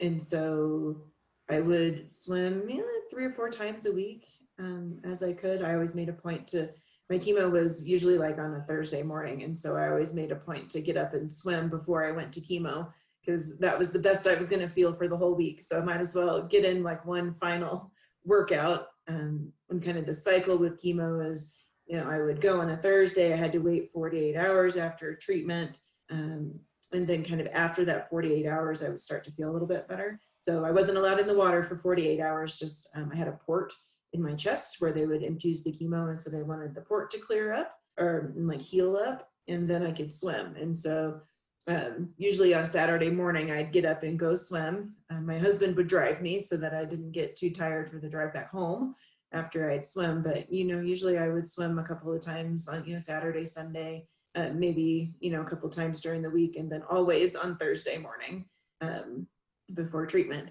and 0.00 0.22
so 0.22 1.02
I 1.50 1.60
would 1.60 2.10
swim 2.10 2.68
three 3.10 3.24
or 3.24 3.32
four 3.32 3.50
times 3.50 3.86
a 3.86 3.92
week 3.92 4.26
um, 4.58 4.98
as 5.04 5.22
I 5.22 5.32
could. 5.32 5.62
I 5.62 5.74
always 5.74 5.94
made 5.94 6.08
a 6.08 6.14
point 6.14 6.46
to, 6.48 6.68
my 7.08 7.18
chemo 7.18 7.50
was 7.50 7.86
usually 7.88 8.18
like 8.18 8.38
on 8.38 8.54
a 8.54 8.64
Thursday 8.66 9.02
morning. 9.02 9.42
And 9.42 9.56
so 9.56 9.76
I 9.76 9.88
always 9.88 10.12
made 10.12 10.32
a 10.32 10.36
point 10.36 10.68
to 10.70 10.80
get 10.80 10.96
up 10.96 11.14
and 11.14 11.30
swim 11.30 11.68
before 11.68 12.06
I 12.06 12.12
went 12.12 12.32
to 12.32 12.40
chemo 12.40 12.88
because 13.26 13.58
that 13.58 13.78
was 13.78 13.90
the 13.90 13.98
best 13.98 14.26
I 14.26 14.34
was 14.34 14.46
going 14.46 14.62
to 14.62 14.68
feel 14.68 14.92
for 14.92 15.08
the 15.08 15.16
whole 15.16 15.34
week. 15.34 15.60
So 15.60 15.78
I 15.78 15.84
might 15.84 16.00
as 16.00 16.14
well 16.14 16.42
get 16.42 16.64
in 16.64 16.82
like 16.82 17.04
one 17.04 17.34
final 17.34 17.90
workout 18.24 18.86
um, 19.08 19.52
and 19.68 19.82
kind 19.82 19.98
of 19.98 20.06
the 20.06 20.14
cycle 20.14 20.56
with 20.56 20.80
chemo 20.80 21.30
is, 21.30 21.54
you 21.86 21.96
know, 21.96 22.08
I 22.08 22.20
would 22.20 22.40
go 22.40 22.60
on 22.60 22.70
a 22.70 22.76
Thursday, 22.76 23.32
I 23.32 23.36
had 23.36 23.52
to 23.52 23.58
wait 23.58 23.90
48 23.92 24.36
hours 24.36 24.76
after 24.76 25.14
treatment. 25.14 25.78
Um, 26.10 26.58
and 26.92 27.06
then 27.06 27.24
kind 27.24 27.40
of 27.40 27.48
after 27.48 27.84
that 27.84 28.08
48 28.08 28.46
hours, 28.46 28.82
I 28.82 28.88
would 28.88 29.00
start 29.00 29.24
to 29.24 29.32
feel 29.32 29.50
a 29.50 29.52
little 29.52 29.68
bit 29.68 29.88
better. 29.88 30.20
So 30.42 30.64
I 30.64 30.70
wasn't 30.70 30.98
allowed 30.98 31.18
in 31.18 31.26
the 31.26 31.36
water 31.36 31.64
for 31.64 31.76
48 31.76 32.20
hours, 32.20 32.58
just 32.58 32.88
um, 32.94 33.10
I 33.12 33.16
had 33.16 33.28
a 33.28 33.38
port 33.44 33.72
in 34.12 34.22
my 34.22 34.34
chest 34.34 34.76
where 34.78 34.92
they 34.92 35.04
would 35.04 35.22
infuse 35.22 35.64
the 35.64 35.72
chemo. 35.72 36.10
And 36.10 36.20
so 36.20 36.30
they 36.30 36.42
wanted 36.42 36.74
the 36.74 36.80
port 36.80 37.10
to 37.10 37.18
clear 37.18 37.52
up 37.52 37.74
or 37.98 38.32
like 38.36 38.62
heal 38.62 38.96
up, 38.96 39.28
and 39.48 39.68
then 39.68 39.84
I 39.84 39.90
could 39.90 40.12
swim. 40.12 40.54
And 40.56 40.76
so 40.76 41.20
um, 41.68 42.10
usually 42.16 42.54
on 42.54 42.66
Saturday 42.66 43.10
morning, 43.10 43.50
I'd 43.50 43.72
get 43.72 43.84
up 43.84 44.02
and 44.04 44.18
go 44.18 44.34
swim. 44.34 44.94
Uh, 45.10 45.20
my 45.20 45.38
husband 45.38 45.76
would 45.76 45.88
drive 45.88 46.22
me 46.22 46.38
so 46.38 46.56
that 46.56 46.74
I 46.74 46.84
didn't 46.84 47.12
get 47.12 47.34
too 47.34 47.50
tired 47.50 47.90
for 47.90 47.98
the 47.98 48.08
drive 48.08 48.32
back 48.32 48.50
home 48.50 48.94
after 49.32 49.70
I'd 49.70 49.84
swim. 49.84 50.22
But, 50.22 50.52
you 50.52 50.64
know, 50.64 50.80
usually 50.80 51.18
I 51.18 51.28
would 51.28 51.48
swim 51.48 51.78
a 51.78 51.84
couple 51.84 52.12
of 52.12 52.20
times 52.20 52.68
on, 52.68 52.84
you 52.84 52.92
know, 52.92 53.00
Saturday, 53.00 53.44
Sunday, 53.44 54.06
uh, 54.36 54.50
maybe, 54.54 55.14
you 55.18 55.30
know, 55.32 55.40
a 55.40 55.44
couple 55.44 55.68
times 55.68 56.00
during 56.00 56.22
the 56.22 56.30
week, 56.30 56.56
and 56.56 56.70
then 56.70 56.82
always 56.88 57.34
on 57.34 57.56
Thursday 57.56 57.98
morning 57.98 58.44
um, 58.80 59.26
before 59.74 60.06
treatment. 60.06 60.50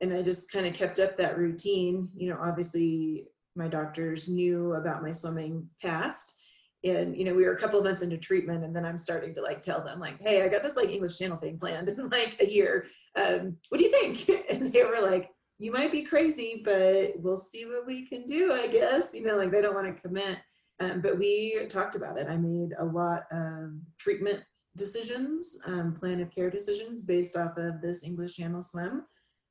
And 0.00 0.12
I 0.12 0.22
just 0.22 0.50
kind 0.50 0.66
of 0.66 0.74
kept 0.74 0.98
up 0.98 1.16
that 1.16 1.38
routine. 1.38 2.10
You 2.16 2.30
know, 2.30 2.38
obviously 2.42 3.26
my 3.54 3.68
doctors 3.68 4.28
knew 4.28 4.74
about 4.74 5.02
my 5.02 5.12
swimming 5.12 5.68
past 5.80 6.42
and 6.86 7.16
you 7.16 7.24
know 7.24 7.34
we 7.34 7.44
were 7.44 7.52
a 7.52 7.58
couple 7.58 7.78
of 7.78 7.84
months 7.84 8.02
into 8.02 8.16
treatment 8.16 8.64
and 8.64 8.74
then 8.74 8.84
i'm 8.84 8.98
starting 8.98 9.34
to 9.34 9.42
like 9.42 9.62
tell 9.62 9.82
them 9.82 10.00
like 10.00 10.20
hey 10.20 10.42
i 10.42 10.48
got 10.48 10.62
this 10.62 10.76
like 10.76 10.88
english 10.88 11.18
channel 11.18 11.36
thing 11.36 11.58
planned 11.58 11.88
in 11.88 12.08
like 12.08 12.36
a 12.40 12.50
year. 12.50 12.86
Um, 13.16 13.56
what 13.70 13.78
do 13.78 13.84
you 13.84 13.90
think? 13.90 14.28
And 14.50 14.72
they 14.72 14.84
were 14.84 15.00
like 15.00 15.30
you 15.58 15.72
might 15.72 15.90
be 15.90 16.04
crazy 16.04 16.62
but 16.64 17.12
we'll 17.16 17.38
see 17.38 17.64
what 17.64 17.86
we 17.86 18.06
can 18.06 18.24
do 18.24 18.52
i 18.52 18.66
guess. 18.66 19.14
You 19.14 19.24
know 19.24 19.36
like 19.36 19.50
they 19.50 19.62
don't 19.62 19.74
want 19.74 19.94
to 19.94 20.02
commit. 20.02 20.38
Um, 20.78 21.00
but 21.00 21.18
we 21.18 21.66
talked 21.70 21.94
about 21.94 22.18
it. 22.18 22.26
I 22.28 22.36
made 22.36 22.74
a 22.78 22.84
lot 22.84 23.22
of 23.32 23.70
treatment 23.98 24.40
decisions 24.76 25.58
um, 25.64 25.94
plan 25.98 26.20
of 26.20 26.30
care 26.30 26.50
decisions 26.50 27.00
based 27.00 27.34
off 27.34 27.56
of 27.56 27.80
this 27.80 28.04
english 28.04 28.36
channel 28.36 28.60
swim 28.60 29.04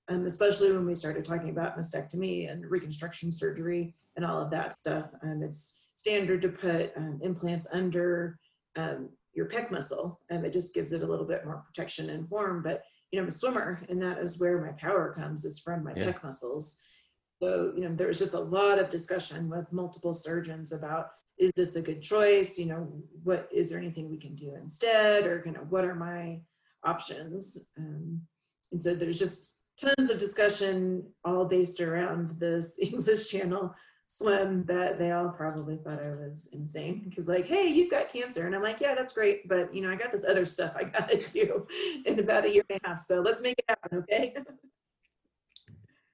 um, 0.08 0.26
especially 0.26 0.72
when 0.72 0.86
we 0.86 0.96
started 0.96 1.26
talking 1.26 1.50
about 1.50 1.78
mastectomy 1.78 2.52
and 2.52 2.70
reconstruction 2.70 3.32
surgery 3.32 3.96
and 4.16 4.26
all 4.26 4.42
of 4.42 4.52
that 4.52 4.74
stuff. 4.74 5.06
Um, 5.24 5.42
it's 5.44 5.85
standard 5.96 6.42
to 6.42 6.50
put 6.50 6.92
um, 6.96 7.20
implants 7.24 7.68
under 7.72 8.38
um, 8.76 9.10
your 9.34 9.48
pec 9.48 9.72
muscle. 9.72 10.20
and 10.30 10.46
it 10.46 10.54
just 10.54 10.74
gives 10.74 10.94
it 10.94 11.04
a 11.04 11.06
little 11.06 11.26
bit 11.26 11.46
more 11.46 11.64
protection 11.68 12.10
and 12.10 12.28
form. 12.28 12.62
But 12.64 12.84
you 13.12 13.20
know, 13.20 13.24
I'm 13.24 13.30
a 13.30 13.32
swimmer, 13.32 13.82
and 13.90 14.02
that 14.02 14.18
is 14.18 14.40
where 14.40 14.60
my 14.60 14.72
power 14.74 15.14
comes 15.14 15.46
is 15.46 15.60
from 15.60 15.84
my 15.84 15.94
yeah. 15.96 16.06
pec 16.06 16.24
muscles. 16.24 16.78
So 17.42 17.74
you 17.76 17.84
know, 17.84 17.96
there 17.96 18.08
was 18.08 18.20
just 18.20 18.34
a 18.34 18.40
lot 18.40 18.80
of 18.80 18.90
discussion 18.90 19.50
with 19.50 19.72
multiple 19.72 20.14
surgeons 20.14 20.72
about 20.72 21.08
is 21.38 21.52
this 21.56 21.76
a 21.76 21.82
good 21.82 22.02
choice? 22.02 22.58
You 22.58 22.68
know, 22.68 23.04
what 23.24 23.50
is 23.54 23.70
there 23.70 23.80
anything 23.80 24.10
we 24.10 24.18
can 24.18 24.36
do 24.36 24.56
instead, 24.56 25.26
or 25.26 25.44
you 25.46 25.52
know, 25.52 25.66
what 25.70 25.86
are 25.86 25.96
my 25.96 26.42
options? 26.84 27.58
Um, 27.78 28.22
and 28.72 28.82
so 28.82 28.96
there's 28.96 29.20
just 29.20 29.56
tons 29.78 30.10
of 30.10 30.18
discussion 30.18 31.06
all 31.24 31.46
based 31.46 31.82
around 31.82 32.32
this 32.40 32.80
English 32.82 33.30
channel 33.30 33.74
swim 34.08 34.64
that 34.66 34.98
they 34.98 35.12
all 35.12 35.30
probably 35.30 35.78
thought 35.78 36.02
I 36.02 36.12
was 36.12 36.50
insane 36.54 37.06
because 37.10 37.28
like, 37.28 37.48
hey, 37.48 37.68
you've 37.68 37.92
got 37.92 38.12
cancer. 38.12 38.46
And 38.46 38.56
I'm 38.56 38.64
like, 38.64 38.80
yeah, 38.80 38.96
that's 38.96 39.14
great. 39.14 39.48
But 39.48 39.74
you 39.74 39.82
know, 39.82 39.92
I 39.92 39.96
got 39.96 40.12
this 40.12 40.26
other 40.26 40.46
stuff 40.46 40.76
I 40.76 40.84
gotta 40.84 41.18
do 41.34 41.68
in 42.06 42.20
about 42.20 42.46
a 42.46 42.54
year 42.54 42.64
and 42.70 42.80
a 42.84 42.88
half. 42.88 43.02
So 43.02 43.22
let's 43.22 43.42
make 43.42 43.60
it 43.60 43.66
happen, 43.68 43.98
okay? 44.00 44.36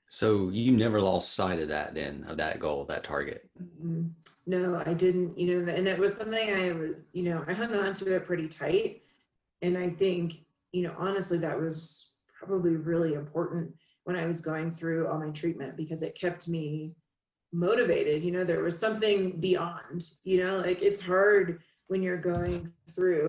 so 0.09 0.49
you 0.49 0.71
never 0.71 0.99
lost 1.01 1.35
sight 1.35 1.59
of 1.59 1.69
that 1.69 1.93
then, 1.93 2.25
of 2.27 2.37
that 2.37 2.59
goal, 2.59 2.85
that 2.85 3.03
target. 3.03 3.49
Mm-hmm. 3.61 4.07
No, 4.47 4.81
I 4.85 4.93
didn't, 4.93 5.37
you 5.37 5.61
know, 5.61 5.71
and 5.71 5.87
it 5.87 5.99
was 5.99 6.15
something 6.15 6.53
I 6.53 6.71
was, 6.71 6.91
you 7.13 7.23
know, 7.23 7.45
I 7.47 7.53
hung 7.53 7.73
on 7.75 7.93
to 7.93 8.15
it 8.15 8.25
pretty 8.25 8.47
tight. 8.47 9.03
And 9.61 9.77
I 9.77 9.89
think, 9.89 10.39
you 10.71 10.83
know, 10.83 10.95
honestly, 10.97 11.37
that 11.37 11.59
was 11.59 12.11
probably 12.37 12.75
really 12.75 13.13
important 13.13 13.73
when 14.03 14.15
I 14.15 14.25
was 14.25 14.41
going 14.41 14.71
through 14.71 15.07
all 15.07 15.19
my 15.19 15.29
treatment 15.29 15.77
because 15.77 16.01
it 16.01 16.15
kept 16.19 16.47
me 16.47 16.95
motivated 17.53 18.23
you 18.23 18.31
know 18.31 18.43
there 18.43 18.63
was 18.63 18.77
something 18.77 19.31
beyond 19.39 20.11
you 20.23 20.43
know 20.43 20.57
like 20.57 20.81
it's 20.81 21.01
hard 21.01 21.61
when 21.87 22.01
you're 22.01 22.17
going 22.17 22.71
through 22.89 23.27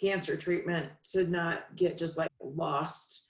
cancer 0.00 0.34
treatment 0.36 0.88
to 1.02 1.26
not 1.26 1.64
get 1.76 1.98
just 1.98 2.16
like 2.16 2.30
lost 2.42 3.28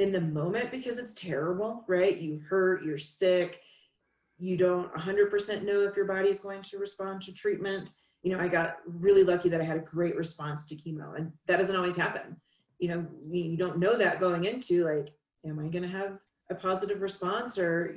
in 0.00 0.10
the 0.10 0.20
moment 0.20 0.70
because 0.70 0.98
it's 0.98 1.14
terrible 1.14 1.84
right? 1.86 2.18
You 2.18 2.40
hurt 2.48 2.82
you're 2.84 2.98
sick 2.98 3.60
you 4.40 4.56
don't 4.56 4.92
100% 4.94 5.64
know 5.64 5.80
if 5.80 5.96
your 5.96 6.04
body 6.04 6.28
is 6.28 6.38
going 6.38 6.62
to 6.62 6.78
respond 6.78 7.20
to 7.22 7.32
treatment. 7.32 7.90
You 8.22 8.36
know 8.36 8.42
i 8.42 8.48
got 8.48 8.78
really 8.84 9.22
lucky 9.22 9.48
that 9.48 9.60
i 9.60 9.64
had 9.64 9.76
a 9.76 9.80
great 9.80 10.16
response 10.16 10.66
to 10.66 10.74
chemo 10.74 11.16
and 11.16 11.32
that 11.46 11.58
doesn't 11.58 11.76
always 11.76 11.96
happen. 11.96 12.36
You 12.80 12.88
know 12.88 13.06
you 13.30 13.56
don't 13.56 13.78
know 13.78 13.96
that 13.96 14.18
going 14.18 14.44
into 14.44 14.84
like 14.84 15.14
am 15.46 15.60
i 15.60 15.68
going 15.68 15.84
to 15.84 15.88
have 15.88 16.18
a 16.50 16.54
positive 16.54 17.00
response 17.00 17.58
or 17.58 17.94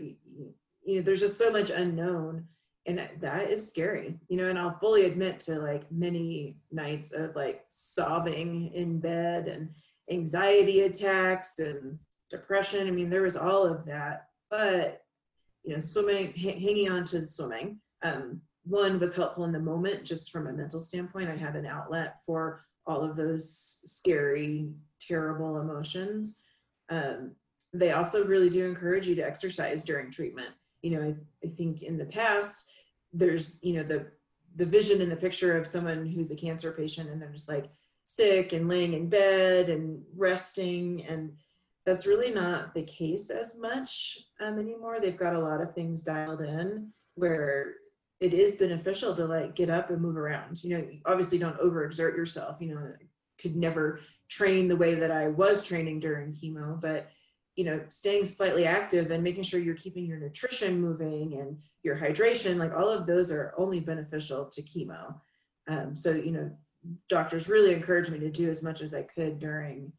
you 0.91 0.97
know 0.97 1.03
there's 1.03 1.19
just 1.19 1.37
so 1.37 1.51
much 1.51 1.69
unknown 1.69 2.45
and 2.85 3.07
that 3.19 3.49
is 3.49 3.67
scary 3.67 4.19
you 4.27 4.37
know 4.37 4.49
and 4.49 4.59
i'll 4.59 4.77
fully 4.79 5.05
admit 5.05 5.39
to 5.39 5.59
like 5.59 5.89
many 5.91 6.57
nights 6.71 7.11
of 7.11 7.35
like 7.35 7.63
sobbing 7.69 8.71
in 8.73 8.99
bed 8.99 9.47
and 9.47 9.69
anxiety 10.09 10.81
attacks 10.81 11.59
and 11.59 11.97
depression. 12.29 12.87
I 12.87 12.91
mean 12.91 13.09
there 13.09 13.21
was 13.21 13.35
all 13.35 13.65
of 13.65 13.85
that 13.85 14.27
but 14.49 15.03
you 15.63 15.73
know 15.73 15.79
swimming 15.79 16.33
hanging 16.33 16.89
on 16.89 17.03
to 17.05 17.25
swimming 17.27 17.79
um, 18.03 18.41
one 18.63 18.99
was 18.99 19.15
helpful 19.15 19.45
in 19.45 19.51
the 19.51 19.59
moment 19.59 20.03
just 20.03 20.31
from 20.31 20.47
a 20.47 20.53
mental 20.53 20.79
standpoint. 20.79 21.29
I 21.29 21.35
had 21.35 21.55
an 21.55 21.65
outlet 21.65 22.17
for 22.25 22.61
all 22.85 23.01
of 23.01 23.15
those 23.15 23.81
scary 23.85 24.69
terrible 24.99 25.59
emotions. 25.59 26.41
Um, 26.89 27.31
they 27.73 27.91
also 27.91 28.25
really 28.25 28.49
do 28.49 28.65
encourage 28.65 29.07
you 29.07 29.15
to 29.15 29.25
exercise 29.25 29.83
during 29.83 30.11
treatment 30.11 30.49
you 30.81 30.91
know, 30.91 31.01
I, 31.01 31.15
I 31.45 31.49
think 31.51 31.83
in 31.83 31.97
the 31.97 32.05
past, 32.05 32.71
there's, 33.13 33.57
you 33.61 33.73
know, 33.75 33.83
the 33.83 34.07
the 34.55 34.65
vision 34.65 34.99
in 34.99 35.09
the 35.09 35.15
picture 35.15 35.57
of 35.57 35.65
someone 35.65 36.05
who's 36.05 36.31
a 36.31 36.35
cancer 36.35 36.73
patient 36.73 37.09
and 37.09 37.21
they're 37.21 37.31
just 37.31 37.47
like 37.47 37.69
sick 38.03 38.51
and 38.51 38.67
laying 38.67 38.93
in 38.93 39.07
bed 39.07 39.69
and 39.69 40.03
resting 40.13 41.05
and 41.05 41.31
that's 41.85 42.05
really 42.05 42.31
not 42.31 42.73
the 42.73 42.83
case 42.83 43.29
as 43.29 43.57
much 43.57 44.17
um, 44.41 44.59
anymore. 44.59 44.99
They've 44.99 45.17
got 45.17 45.35
a 45.37 45.39
lot 45.39 45.61
of 45.61 45.73
things 45.73 46.03
dialed 46.03 46.41
in 46.41 46.91
where 47.15 47.75
it 48.19 48.33
is 48.33 48.57
beneficial 48.57 49.15
to 49.15 49.25
like 49.25 49.55
get 49.55 49.69
up 49.69 49.89
and 49.89 50.01
move 50.01 50.17
around. 50.17 50.61
You 50.63 50.77
know 50.77 50.87
obviously 51.05 51.37
don't 51.37 51.59
overexert 51.59 52.15
yourself 52.15 52.57
you 52.59 52.75
know 52.75 52.91
could 53.41 53.55
never 53.55 53.99
train 54.29 54.67
the 54.67 54.75
way 54.75 54.95
that 54.95 55.11
i 55.11 55.27
was 55.27 55.65
training 55.65 55.99
during 55.99 56.31
chemo 56.31 56.79
but 56.79 57.09
you 57.55 57.65
know 57.65 57.81
staying 57.89 58.25
slightly 58.25 58.65
active 58.65 59.11
and 59.11 59.23
making 59.23 59.43
sure 59.43 59.59
you're 59.59 59.75
keeping 59.75 60.05
your 60.05 60.17
nutrition 60.17 60.79
moving 60.79 61.37
and 61.39 61.57
your 61.83 61.97
hydration 61.97 62.57
like 62.57 62.73
all 62.73 62.89
of 62.89 63.05
those 63.05 63.31
are 63.31 63.53
only 63.57 63.79
beneficial 63.79 64.45
to 64.45 64.61
chemo. 64.61 65.15
Um, 65.67 65.95
so 65.95 66.11
you 66.11 66.31
know 66.31 66.51
doctors 67.09 67.47
really 67.47 67.73
encouraged 67.73 68.11
me 68.11 68.19
to 68.19 68.29
do 68.29 68.49
as 68.49 68.63
much 68.63 68.81
as 68.81 68.93
i 68.93 69.03
could 69.03 69.39
during 69.39 69.91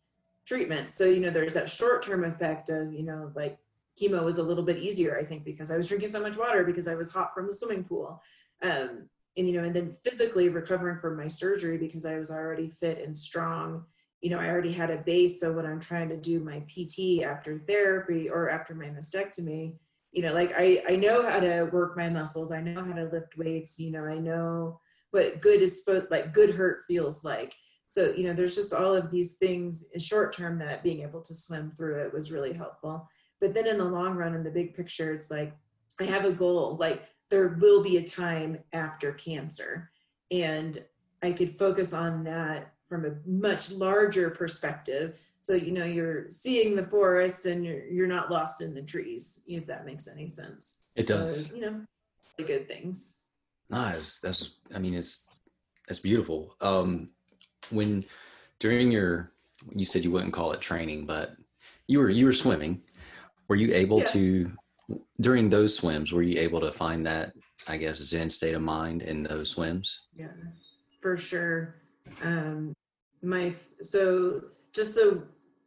treatment. 0.46 0.90
So 0.90 1.04
you 1.04 1.20
know 1.20 1.30
there's 1.30 1.54
that 1.54 1.70
short-term 1.70 2.24
effect 2.24 2.68
of 2.68 2.92
you 2.92 3.02
know 3.02 3.30
like 3.34 3.58
chemo 4.00 4.24
was 4.24 4.38
a 4.38 4.42
little 4.42 4.64
bit 4.64 4.78
easier 4.78 5.18
i 5.18 5.24
think 5.24 5.44
because 5.44 5.70
i 5.70 5.76
was 5.76 5.86
drinking 5.86 6.08
so 6.08 6.18
much 6.20 6.38
water 6.38 6.64
because 6.64 6.88
i 6.88 6.94
was 6.94 7.12
hot 7.12 7.34
from 7.34 7.46
the 7.46 7.54
swimming 7.54 7.84
pool. 7.84 8.22
Um, 8.62 9.08
and 9.36 9.48
you 9.48 9.56
know 9.56 9.64
and 9.64 9.74
then 9.74 9.92
physically 9.92 10.48
recovering 10.48 10.98
from 10.98 11.16
my 11.16 11.28
surgery 11.28 11.78
because 11.78 12.04
i 12.04 12.18
was 12.18 12.30
already 12.30 12.68
fit 12.68 13.02
and 13.04 13.16
strong 13.16 13.84
you 14.22 14.30
know, 14.30 14.38
I 14.38 14.48
already 14.48 14.72
had 14.72 14.90
a 14.90 14.98
base. 14.98 15.40
So 15.40 15.52
when 15.52 15.66
I'm 15.66 15.80
trying 15.80 16.08
to 16.08 16.16
do 16.16 16.40
my 16.40 16.60
PT 16.60 17.22
after 17.24 17.58
therapy 17.66 18.30
or 18.30 18.50
after 18.50 18.72
my 18.74 18.86
mastectomy, 18.86 19.74
you 20.12 20.22
know, 20.22 20.32
like 20.32 20.52
I, 20.56 20.82
I 20.88 20.96
know 20.96 21.28
how 21.28 21.40
to 21.40 21.64
work 21.72 21.96
my 21.96 22.08
muscles. 22.08 22.52
I 22.52 22.60
know 22.60 22.84
how 22.84 22.92
to 22.92 23.10
lift 23.12 23.36
weights. 23.36 23.80
You 23.80 23.90
know, 23.90 24.04
I 24.04 24.18
know 24.18 24.80
what 25.10 25.40
good 25.40 25.60
is 25.60 25.84
supposed 25.84 26.10
like 26.10 26.32
good 26.32 26.54
hurt 26.54 26.84
feels 26.86 27.24
like. 27.24 27.54
So, 27.88 28.14
you 28.16 28.24
know, 28.24 28.32
there's 28.32 28.54
just 28.54 28.72
all 28.72 28.94
of 28.94 29.10
these 29.10 29.34
things 29.34 29.88
in 29.92 30.00
short 30.00 30.34
term 30.34 30.58
that 30.60 30.82
being 30.82 31.02
able 31.02 31.20
to 31.22 31.34
swim 31.34 31.72
through 31.76 32.02
it 32.02 32.12
was 32.12 32.32
really 32.32 32.52
helpful. 32.52 33.08
But 33.40 33.54
then 33.54 33.66
in 33.66 33.76
the 33.76 33.84
long 33.84 34.14
run, 34.14 34.34
in 34.34 34.44
the 34.44 34.50
big 34.50 34.74
picture, 34.74 35.12
it's 35.12 35.30
like 35.30 35.54
I 36.00 36.04
have 36.04 36.24
a 36.24 36.32
goal. 36.32 36.76
Like 36.78 37.08
there 37.28 37.56
will 37.60 37.82
be 37.82 37.96
a 37.96 38.04
time 38.04 38.58
after 38.72 39.12
cancer. 39.12 39.90
And 40.30 40.82
I 41.22 41.32
could 41.32 41.58
focus 41.58 41.92
on 41.92 42.24
that 42.24 42.72
from 42.92 43.06
a 43.06 43.14
much 43.26 43.70
larger 43.70 44.28
perspective. 44.28 45.18
So, 45.40 45.54
you 45.54 45.72
know, 45.72 45.86
you're 45.86 46.28
seeing 46.28 46.76
the 46.76 46.84
forest 46.84 47.46
and 47.46 47.64
you're, 47.64 47.86
you're 47.86 48.06
not 48.06 48.30
lost 48.30 48.60
in 48.60 48.74
the 48.74 48.82
trees, 48.82 49.44
if 49.48 49.66
that 49.66 49.86
makes 49.86 50.06
any 50.06 50.26
sense. 50.26 50.80
It 50.94 51.06
does. 51.06 51.46
So, 51.46 51.54
you 51.54 51.62
know, 51.62 51.80
the 52.36 52.44
good 52.44 52.68
things. 52.68 53.20
Nice. 53.70 54.18
That's, 54.18 54.56
I 54.74 54.78
mean, 54.78 54.92
it's, 54.92 55.26
that's 55.88 56.00
beautiful. 56.00 56.54
Um, 56.60 57.08
when 57.70 58.04
during 58.60 58.92
your, 58.92 59.32
you 59.74 59.86
said 59.86 60.04
you 60.04 60.10
wouldn't 60.10 60.34
call 60.34 60.52
it 60.52 60.60
training, 60.60 61.06
but 61.06 61.34
you 61.86 61.98
were, 61.98 62.10
you 62.10 62.26
were 62.26 62.34
swimming. 62.34 62.82
Were 63.48 63.56
you 63.56 63.72
able 63.72 64.00
yeah. 64.00 64.04
to, 64.04 64.52
during 65.18 65.48
those 65.48 65.74
swims, 65.74 66.12
were 66.12 66.22
you 66.22 66.38
able 66.38 66.60
to 66.60 66.70
find 66.70 67.06
that, 67.06 67.32
I 67.66 67.78
guess, 67.78 67.96
Zen 67.96 68.28
state 68.28 68.54
of 68.54 68.60
mind 68.60 69.00
in 69.00 69.22
those 69.22 69.48
swims? 69.48 69.98
Yeah, 70.14 70.26
for 71.00 71.16
sure. 71.16 71.76
Um, 72.22 72.74
my 73.22 73.54
so 73.82 74.42
just 74.72 74.94
the 74.94 75.22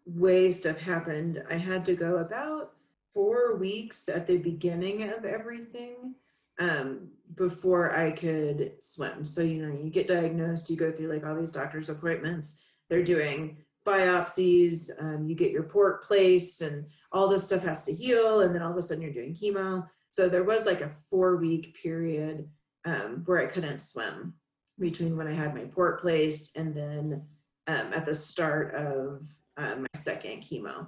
way 0.05 0.51
stuff 0.51 0.77
happened 0.77 1.43
i 1.49 1.55
had 1.55 1.83
to 1.83 1.95
go 1.95 2.17
about 2.17 2.73
four 3.13 3.55
weeks 3.55 4.09
at 4.09 4.27
the 4.27 4.37
beginning 4.37 5.03
of 5.03 5.25
everything 5.25 6.13
um, 6.59 7.09
before 7.35 7.95
I 7.95 8.11
could 8.11 8.73
swim. 8.79 9.25
So, 9.25 9.41
you 9.41 9.65
know, 9.65 9.73
you 9.73 9.89
get 9.89 10.07
diagnosed, 10.07 10.69
you 10.69 10.77
go 10.77 10.91
through 10.91 11.11
like 11.11 11.25
all 11.25 11.35
these 11.35 11.51
doctor's 11.51 11.89
appointments, 11.89 12.63
they're 12.89 13.03
doing 13.03 13.57
biopsies, 13.85 14.89
um, 14.99 15.27
you 15.27 15.35
get 15.35 15.51
your 15.51 15.63
port 15.63 16.03
placed, 16.03 16.61
and 16.61 16.85
all 17.11 17.27
this 17.27 17.43
stuff 17.43 17.63
has 17.63 17.83
to 17.85 17.93
heal. 17.93 18.41
And 18.41 18.53
then 18.53 18.61
all 18.61 18.71
of 18.71 18.77
a 18.77 18.81
sudden 18.81 19.03
you're 19.03 19.13
doing 19.13 19.35
chemo. 19.35 19.87
So, 20.11 20.29
there 20.29 20.43
was 20.43 20.65
like 20.65 20.81
a 20.81 20.91
four 21.09 21.37
week 21.37 21.77
period 21.81 22.47
um, 22.85 23.23
where 23.25 23.39
I 23.39 23.47
couldn't 23.47 23.81
swim 23.81 24.33
between 24.79 25.17
when 25.17 25.27
I 25.27 25.33
had 25.33 25.55
my 25.55 25.65
port 25.65 26.01
placed 26.01 26.55
and 26.57 26.75
then 26.75 27.23
um, 27.67 27.93
at 27.93 28.05
the 28.05 28.13
start 28.13 28.73
of 28.75 29.21
um, 29.57 29.81
my 29.81 29.87
second 29.95 30.41
chemo. 30.41 30.87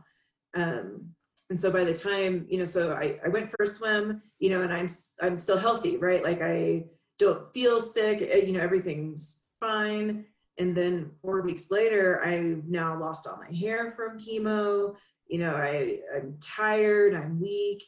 Um, 0.55 1.15
and 1.49 1.59
so 1.59 1.71
by 1.71 1.83
the 1.83 1.93
time 1.93 2.45
you 2.49 2.57
know 2.57 2.65
so 2.65 2.93
I, 2.93 3.19
I 3.23 3.29
went 3.29 3.49
for 3.49 3.63
a 3.63 3.67
swim 3.67 4.21
you 4.39 4.49
know 4.49 4.61
and 4.61 4.73
i'm 4.73 4.89
i'm 5.21 5.37
still 5.37 5.57
healthy 5.57 5.97
right? 5.97 6.23
Like 6.23 6.41
i 6.41 6.85
don't 7.19 7.53
feel 7.53 7.79
sick 7.79 8.21
eh, 8.21 8.45
you 8.45 8.53
know 8.53 8.59
everything's 8.59 9.45
fine. 9.59 10.25
And 10.59 10.75
then 10.75 11.11
four 11.21 11.41
weeks 11.41 11.71
later 11.71 12.21
i 12.25 12.55
now 12.67 12.99
lost 12.99 13.27
all 13.27 13.37
my 13.37 13.55
hair 13.55 13.93
from 13.95 14.19
chemo. 14.19 14.95
You 15.27 15.39
know 15.39 15.55
i 15.55 15.99
i'm 16.15 16.37
tired 16.41 17.13
i'm 17.13 17.39
weak. 17.39 17.83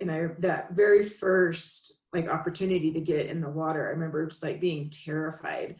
And 0.00 0.10
i 0.10 0.28
that 0.40 0.72
very 0.72 1.08
first 1.08 1.94
like 2.12 2.28
opportunity 2.28 2.90
to 2.92 3.00
get 3.00 3.26
in 3.26 3.40
the 3.40 3.50
water 3.50 3.86
i 3.86 3.90
remember 3.90 4.26
just 4.26 4.42
like 4.42 4.60
being 4.60 4.90
terrified 4.90 5.76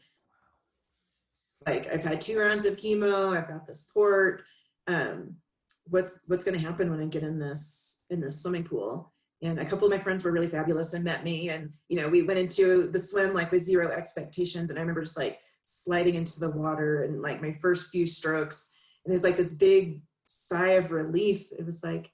like 1.71 1.93
i've 1.93 2.03
had 2.03 2.21
two 2.21 2.39
rounds 2.39 2.65
of 2.65 2.77
chemo 2.77 3.37
i've 3.37 3.49
got 3.49 3.67
this 3.67 3.89
port 3.93 4.43
um 4.87 5.35
what's 5.91 6.21
what's 6.27 6.45
going 6.45 6.59
to 6.59 6.65
happen 6.65 6.91
when 6.91 7.01
I 7.01 7.07
get 7.07 7.23
in 7.23 7.39
this 7.39 8.05
in 8.11 8.21
this 8.21 8.43
swimming 8.43 8.65
pool. 8.65 9.13
And 9.41 9.61
a 9.61 9.65
couple 9.65 9.87
of 9.87 9.93
my 9.93 9.99
friends 9.99 10.25
were 10.25 10.33
really 10.33 10.49
fabulous 10.49 10.95
and 10.95 11.05
met 11.05 11.23
me, 11.23 11.51
and 11.51 11.71
you 11.89 12.01
know 12.01 12.09
we 12.09 12.23
went 12.23 12.39
into 12.39 12.91
the 12.91 12.99
swim 12.99 13.35
like 13.35 13.53
with 13.53 13.63
zero 13.63 13.91
expectations. 13.91 14.71
And 14.71 14.79
I 14.79 14.83
remember 14.83 15.03
just 15.03 15.17
like 15.17 15.39
sliding 15.65 16.17
into 16.17 16.41
the 16.41 16.51
water 16.51 17.05
and 17.05 17.23
like 17.23 17.41
my 17.41 17.57
first 17.61 17.91
few 17.91 18.07
strokes, 18.07 18.71
and 19.05 19.13
there's 19.13 19.23
like 19.23 19.37
this 19.37 19.53
big 19.53 20.03
sigh 20.27 20.71
of 20.71 20.93
relief. 20.93 21.53
It 21.53 21.65
was 21.65 21.83
like 21.85 22.11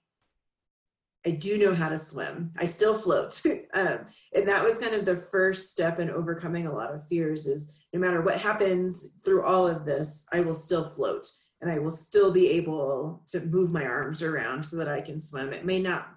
I 1.26 1.30
do 1.30 1.56
know 1.56 1.74
how 1.74 1.88
to 1.88 1.96
swim. 1.96 2.52
I 2.58 2.66
still 2.66 2.94
float. 2.94 3.40
um, 3.74 4.00
and 4.34 4.46
that 4.46 4.62
was 4.62 4.78
kind 4.78 4.94
of 4.94 5.06
the 5.06 5.16
first 5.16 5.70
step 5.70 5.98
in 5.98 6.10
overcoming 6.10 6.66
a 6.66 6.74
lot 6.74 6.94
of 6.94 7.08
fears 7.08 7.46
is 7.46 7.74
no 7.94 8.00
matter 8.00 8.22
what 8.22 8.38
happens 8.38 9.18
through 9.24 9.44
all 9.44 9.68
of 9.68 9.84
this, 9.84 10.26
I 10.32 10.40
will 10.40 10.54
still 10.54 10.84
float 10.84 11.30
and 11.60 11.70
I 11.70 11.78
will 11.78 11.92
still 11.92 12.32
be 12.32 12.50
able 12.50 13.22
to 13.28 13.40
move 13.40 13.70
my 13.70 13.84
arms 13.84 14.20
around 14.20 14.64
so 14.64 14.76
that 14.78 14.88
I 14.88 15.00
can 15.00 15.20
swim. 15.20 15.52
It 15.52 15.64
may 15.64 15.78
not 15.78 16.08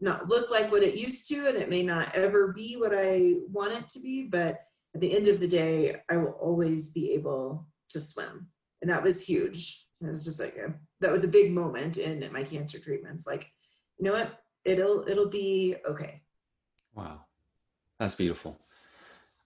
not 0.00 0.28
look 0.28 0.50
like 0.50 0.70
what 0.70 0.82
it 0.82 0.94
used 0.94 1.26
to 1.28 1.48
and 1.48 1.56
it 1.56 1.70
may 1.70 1.82
not 1.82 2.14
ever 2.14 2.52
be 2.52 2.76
what 2.76 2.92
I 2.94 3.32
want 3.50 3.72
it 3.72 3.88
to 3.88 4.00
be, 4.00 4.22
but 4.24 4.60
at 4.94 5.00
the 5.00 5.16
end 5.16 5.26
of 5.26 5.40
the 5.40 5.48
day, 5.48 5.96
I 6.08 6.16
will 6.16 6.36
always 6.40 6.92
be 6.92 7.12
able 7.12 7.66
to 7.88 8.00
swim. 8.00 8.46
And 8.82 8.90
that 8.90 9.02
was 9.02 9.22
huge. 9.22 9.86
It 10.02 10.06
was 10.06 10.22
just 10.22 10.38
like 10.38 10.56
a, 10.56 10.74
that 11.00 11.10
was 11.10 11.24
a 11.24 11.28
big 11.28 11.50
moment 11.50 11.96
in 11.96 12.30
my 12.30 12.44
cancer 12.44 12.78
treatments. 12.78 13.26
Like, 13.26 13.50
you 13.98 14.04
know 14.04 14.12
what? 14.12 14.38
It'll 14.64 15.08
it'll 15.08 15.30
be 15.30 15.76
okay. 15.88 16.22
Wow. 16.94 17.22
That's 17.98 18.14
beautiful. 18.14 18.60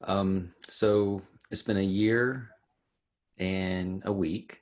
Um, 0.03 0.53
so 0.69 1.23
it's 1.51 1.63
been 1.63 1.77
a 1.77 1.83
year 1.83 2.51
and 3.39 4.03
a 4.05 4.13
week 4.13 4.61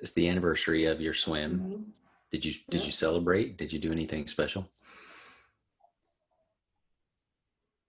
it's 0.00 0.12
the 0.12 0.28
anniversary 0.28 0.84
of 0.84 1.00
your 1.00 1.14
swim. 1.14 1.58
Mm-hmm. 1.58 1.82
Did 2.30 2.44
you 2.44 2.52
did 2.70 2.80
yeah. 2.80 2.86
you 2.86 2.92
celebrate? 2.92 3.56
Did 3.56 3.72
you 3.72 3.78
do 3.78 3.92
anything 3.92 4.26
special? 4.26 4.68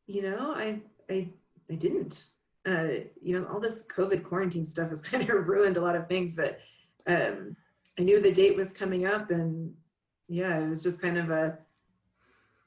You 0.07 0.23
know, 0.23 0.53
I 0.55 0.81
I 1.09 1.29
I 1.69 1.75
didn't. 1.75 2.25
Uh, 2.67 3.05
you 3.21 3.39
know, 3.39 3.47
all 3.47 3.59
this 3.59 3.87
COVID 3.87 4.23
quarantine 4.23 4.65
stuff 4.65 4.89
has 4.89 5.01
kind 5.11 5.27
of 5.27 5.47
ruined 5.47 5.77
a 5.77 5.81
lot 5.81 5.95
of 5.95 6.07
things, 6.07 6.33
but 6.33 6.59
um, 7.07 7.55
I 7.97 8.03
knew 8.03 8.21
the 8.21 8.31
date 8.31 8.55
was 8.55 8.73
coming 8.73 9.05
up, 9.05 9.31
and 9.31 9.73
yeah, 10.27 10.59
it 10.59 10.69
was 10.69 10.83
just 10.83 11.01
kind 11.01 11.17
of 11.17 11.29
a 11.29 11.57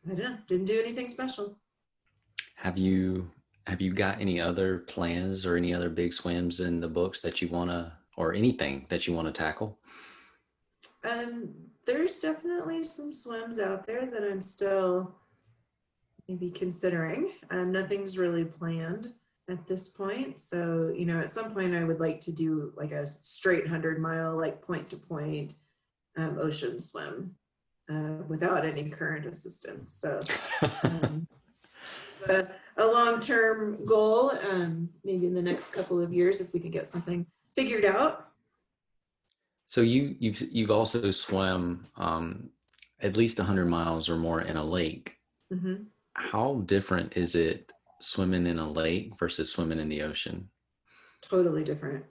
I 0.05 0.15
don't 0.15 0.19
know, 0.19 0.37
didn't 0.47 0.67
do 0.67 0.81
anything 0.81 1.09
special. 1.09 1.57
Have 2.57 2.77
you 2.77 3.31
have 3.67 3.81
you 3.81 3.93
got 3.93 4.21
any 4.21 4.41
other 4.41 4.79
plans 4.79 5.47
or 5.47 5.57
any 5.57 5.73
other 5.73 5.89
big 5.89 6.13
swims 6.13 6.61
in 6.61 6.81
the 6.81 6.89
books 6.89 7.21
that 7.21 7.41
you 7.41 7.49
want 7.49 7.71
to 7.71 7.93
or 8.17 8.35
anything 8.35 8.87
that 8.89 9.07
you 9.07 9.13
want 9.13 9.27
to 9.27 9.33
tackle? 9.33 9.79
Um, 11.05 11.55
there's 11.87 12.19
definitely 12.19 12.85
some 12.85 13.13
swims 13.13 13.59
out 13.59 13.87
there 13.87 14.07
that 14.07 14.23
I'm 14.23 14.43
still 14.43 15.15
maybe 16.29 16.51
considering. 16.51 17.31
Um, 17.51 17.73
nothing's 17.73 18.17
really 18.17 18.45
planned 18.45 19.13
at 19.49 19.67
this 19.67 19.89
point. 19.89 20.39
So, 20.39 20.93
you 20.97 21.05
know, 21.05 21.21
at 21.21 21.31
some 21.31 21.53
point 21.53 21.75
I 21.75 21.85
would 21.85 22.01
like 22.01 22.21
to 22.21 22.33
do 22.33 22.73
like 22.77 22.93
a 22.93 23.07
straight 23.07 23.65
100 23.65 24.01
mile, 24.01 24.37
like 24.37 24.63
point 24.63 24.89
to 24.91 24.97
point 24.97 25.55
um, 26.17 26.39
ocean 26.39 26.79
swim 26.79 27.35
uh, 27.91 28.23
without 28.29 28.65
any 28.65 28.89
current 28.89 29.27
assistance. 29.27 29.93
So, 29.93 30.21
um, 30.85 31.27
a, 32.29 32.49
a 32.77 32.87
long 32.87 33.21
term 33.21 33.85
goal, 33.85 34.33
um, 34.51 34.89
maybe 35.05 35.27
in 35.27 35.35
the 35.35 35.43
next 35.43 35.73
couple 35.73 36.01
of 36.01 36.13
years, 36.13 36.41
if 36.41 36.53
we 36.53 36.61
could 36.61 36.73
get 36.73 36.89
something 36.89 37.27
figured 37.55 37.85
out. 37.85 38.29
So 39.67 39.81
you 39.81 40.17
you've 40.19 40.41
you've 40.53 40.71
also 40.71 41.11
swam 41.11 41.87
um, 41.97 42.51
at 43.01 43.17
least 43.17 43.39
100 43.39 43.67
miles 43.67 44.09
or 44.09 44.17
more 44.17 44.43
in 44.43 44.57
a 44.57 44.65
lake. 44.65 45.17
Mm-hmm. 45.53 45.85
How 46.15 46.63
different 46.67 47.15
is 47.17 47.35
it 47.35 47.73
swimming 48.01 48.47
in 48.47 48.59
a 48.59 48.71
lake 48.71 49.13
versus 49.19 49.51
swimming 49.51 49.81
in 49.81 49.89
the 49.89 50.03
ocean? 50.03 50.51
Totally 51.23 51.65
different. 51.65 52.05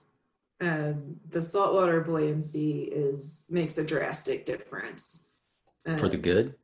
Um, 0.60 1.18
the 1.30 1.42
saltwater 1.42 2.02
buoyancy 2.02 2.84
is 2.84 3.46
makes 3.50 3.78
a 3.78 3.86
drastic 3.86 4.46
difference. 4.46 5.28
Um, 5.86 5.98
For 5.98 6.10
the 6.10 6.18
um, 6.18 6.22
good. 6.22 6.56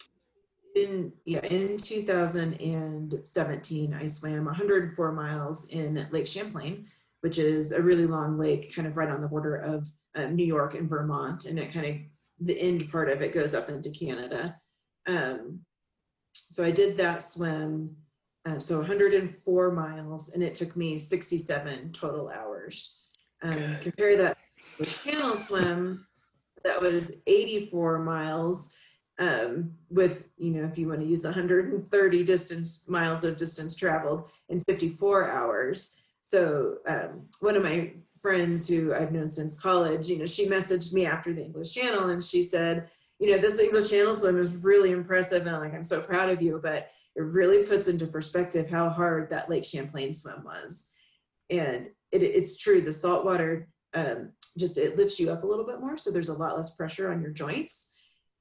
In 0.75 1.13
yeah, 1.25 1.45
in 1.45 1.77
2017, 1.77 3.93
I 3.93 4.05
swam 4.05 4.45
104 4.45 5.11
miles 5.11 5.67
in 5.69 6.07
Lake 6.11 6.27
Champlain, 6.27 6.85
which 7.21 7.39
is 7.39 7.71
a 7.71 7.81
really 7.81 8.05
long 8.05 8.37
lake, 8.37 8.75
kind 8.75 8.87
of 8.87 8.97
right 8.97 9.09
on 9.09 9.21
the 9.21 9.27
border 9.27 9.55
of 9.55 9.89
um, 10.15 10.35
New 10.35 10.45
York 10.45 10.75
and 10.75 10.89
Vermont, 10.89 11.45
and 11.45 11.57
it 11.57 11.73
kind 11.73 11.85
of 11.85 11.95
the 12.39 12.59
end 12.59 12.91
part 12.91 13.09
of 13.09 13.21
it 13.21 13.33
goes 13.33 13.53
up 13.53 13.69
into 13.69 13.89
Canada. 13.89 14.55
Um, 15.07 15.61
so 16.49 16.63
I 16.63 16.71
did 16.71 16.97
that 16.97 17.23
swim, 17.23 17.95
um, 18.45 18.61
so 18.61 18.77
104 18.77 19.71
miles, 19.71 20.29
and 20.29 20.43
it 20.43 20.55
took 20.55 20.75
me 20.75 20.97
67 20.97 21.91
total 21.91 22.29
hours. 22.29 22.99
Um, 23.41 23.77
compare 23.81 24.17
that 24.17 24.37
with 24.79 25.03
channel 25.03 25.35
swim, 25.35 26.05
that 26.63 26.81
was 26.81 27.11
84 27.25 27.99
miles. 27.99 28.73
Um, 29.19 29.71
with 29.89 30.25
you 30.37 30.51
know, 30.51 30.63
if 30.63 30.77
you 30.77 30.87
want 30.87 30.99
to 30.99 31.07
use 31.07 31.23
130 31.23 32.23
distance 32.23 32.87
miles 32.87 33.23
of 33.23 33.35
distance 33.35 33.75
traveled 33.75 34.29
in 34.49 34.61
54 34.61 35.31
hours. 35.31 35.93
So 36.21 36.77
um, 36.87 37.27
one 37.39 37.55
of 37.55 37.63
my 37.63 37.93
friends 38.21 38.67
who 38.67 38.93
I've 38.93 39.11
known 39.11 39.29
since 39.29 39.59
college, 39.59 40.07
you 40.07 40.19
know, 40.19 40.25
she 40.25 40.47
messaged 40.47 40.93
me 40.93 41.05
after 41.05 41.33
the 41.33 41.43
English 41.43 41.73
Channel 41.73 42.09
and 42.09 42.23
she 42.23 42.43
said, 42.43 42.89
you 43.19 43.31
know, 43.31 43.41
this 43.41 43.59
English 43.59 43.89
Channel 43.89 44.13
swim 44.13 44.39
is 44.39 44.55
really 44.57 44.91
impressive 44.91 45.47
and 45.47 45.57
like 45.57 45.73
I'm 45.73 45.83
so 45.83 46.01
proud 46.01 46.29
of 46.29 46.41
you, 46.41 46.59
but 46.61 46.89
it 47.15 47.21
really 47.21 47.63
puts 47.63 47.87
into 47.87 48.05
perspective 48.05 48.69
how 48.69 48.89
hard 48.89 49.29
that 49.31 49.49
Lake 49.49 49.65
Champlain 49.65 50.13
swim 50.13 50.43
was. 50.43 50.91
And 51.49 51.87
it, 52.11 52.21
it's 52.21 52.57
true, 52.57 52.81
the 52.81 52.91
saltwater 52.91 53.67
um, 53.93 54.31
just 54.57 54.77
it 54.77 54.97
lifts 54.97 55.19
you 55.19 55.31
up 55.31 55.43
a 55.43 55.47
little 55.47 55.65
bit 55.65 55.79
more, 55.79 55.97
so 55.97 56.11
there's 56.11 56.29
a 56.29 56.33
lot 56.33 56.55
less 56.55 56.71
pressure 56.71 57.11
on 57.11 57.21
your 57.21 57.31
joints. 57.31 57.93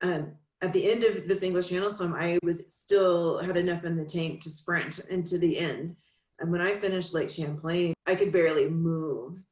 Um, 0.03 0.33
at 0.63 0.73
the 0.73 0.91
end 0.91 1.05
of 1.05 1.29
this 1.29 1.43
English 1.43 1.69
Channel 1.69 1.91
swim, 1.91 2.15
I 2.15 2.39
was 2.43 2.73
still 2.73 3.39
had 3.39 3.57
enough 3.57 3.85
in 3.85 3.97
the 3.97 4.05
tank 4.05 4.41
to 4.43 4.51
sprint 4.51 5.01
into 5.11 5.39
the 5.39 5.59
end 5.59 5.97
and 6.39 6.51
when 6.51 6.61
I 6.61 6.79
finished 6.79 7.15
Lake 7.15 7.31
Champlain, 7.31 7.95
I 8.07 8.15
could 8.15 8.33
barely 8.33 8.69
move. 8.69 9.43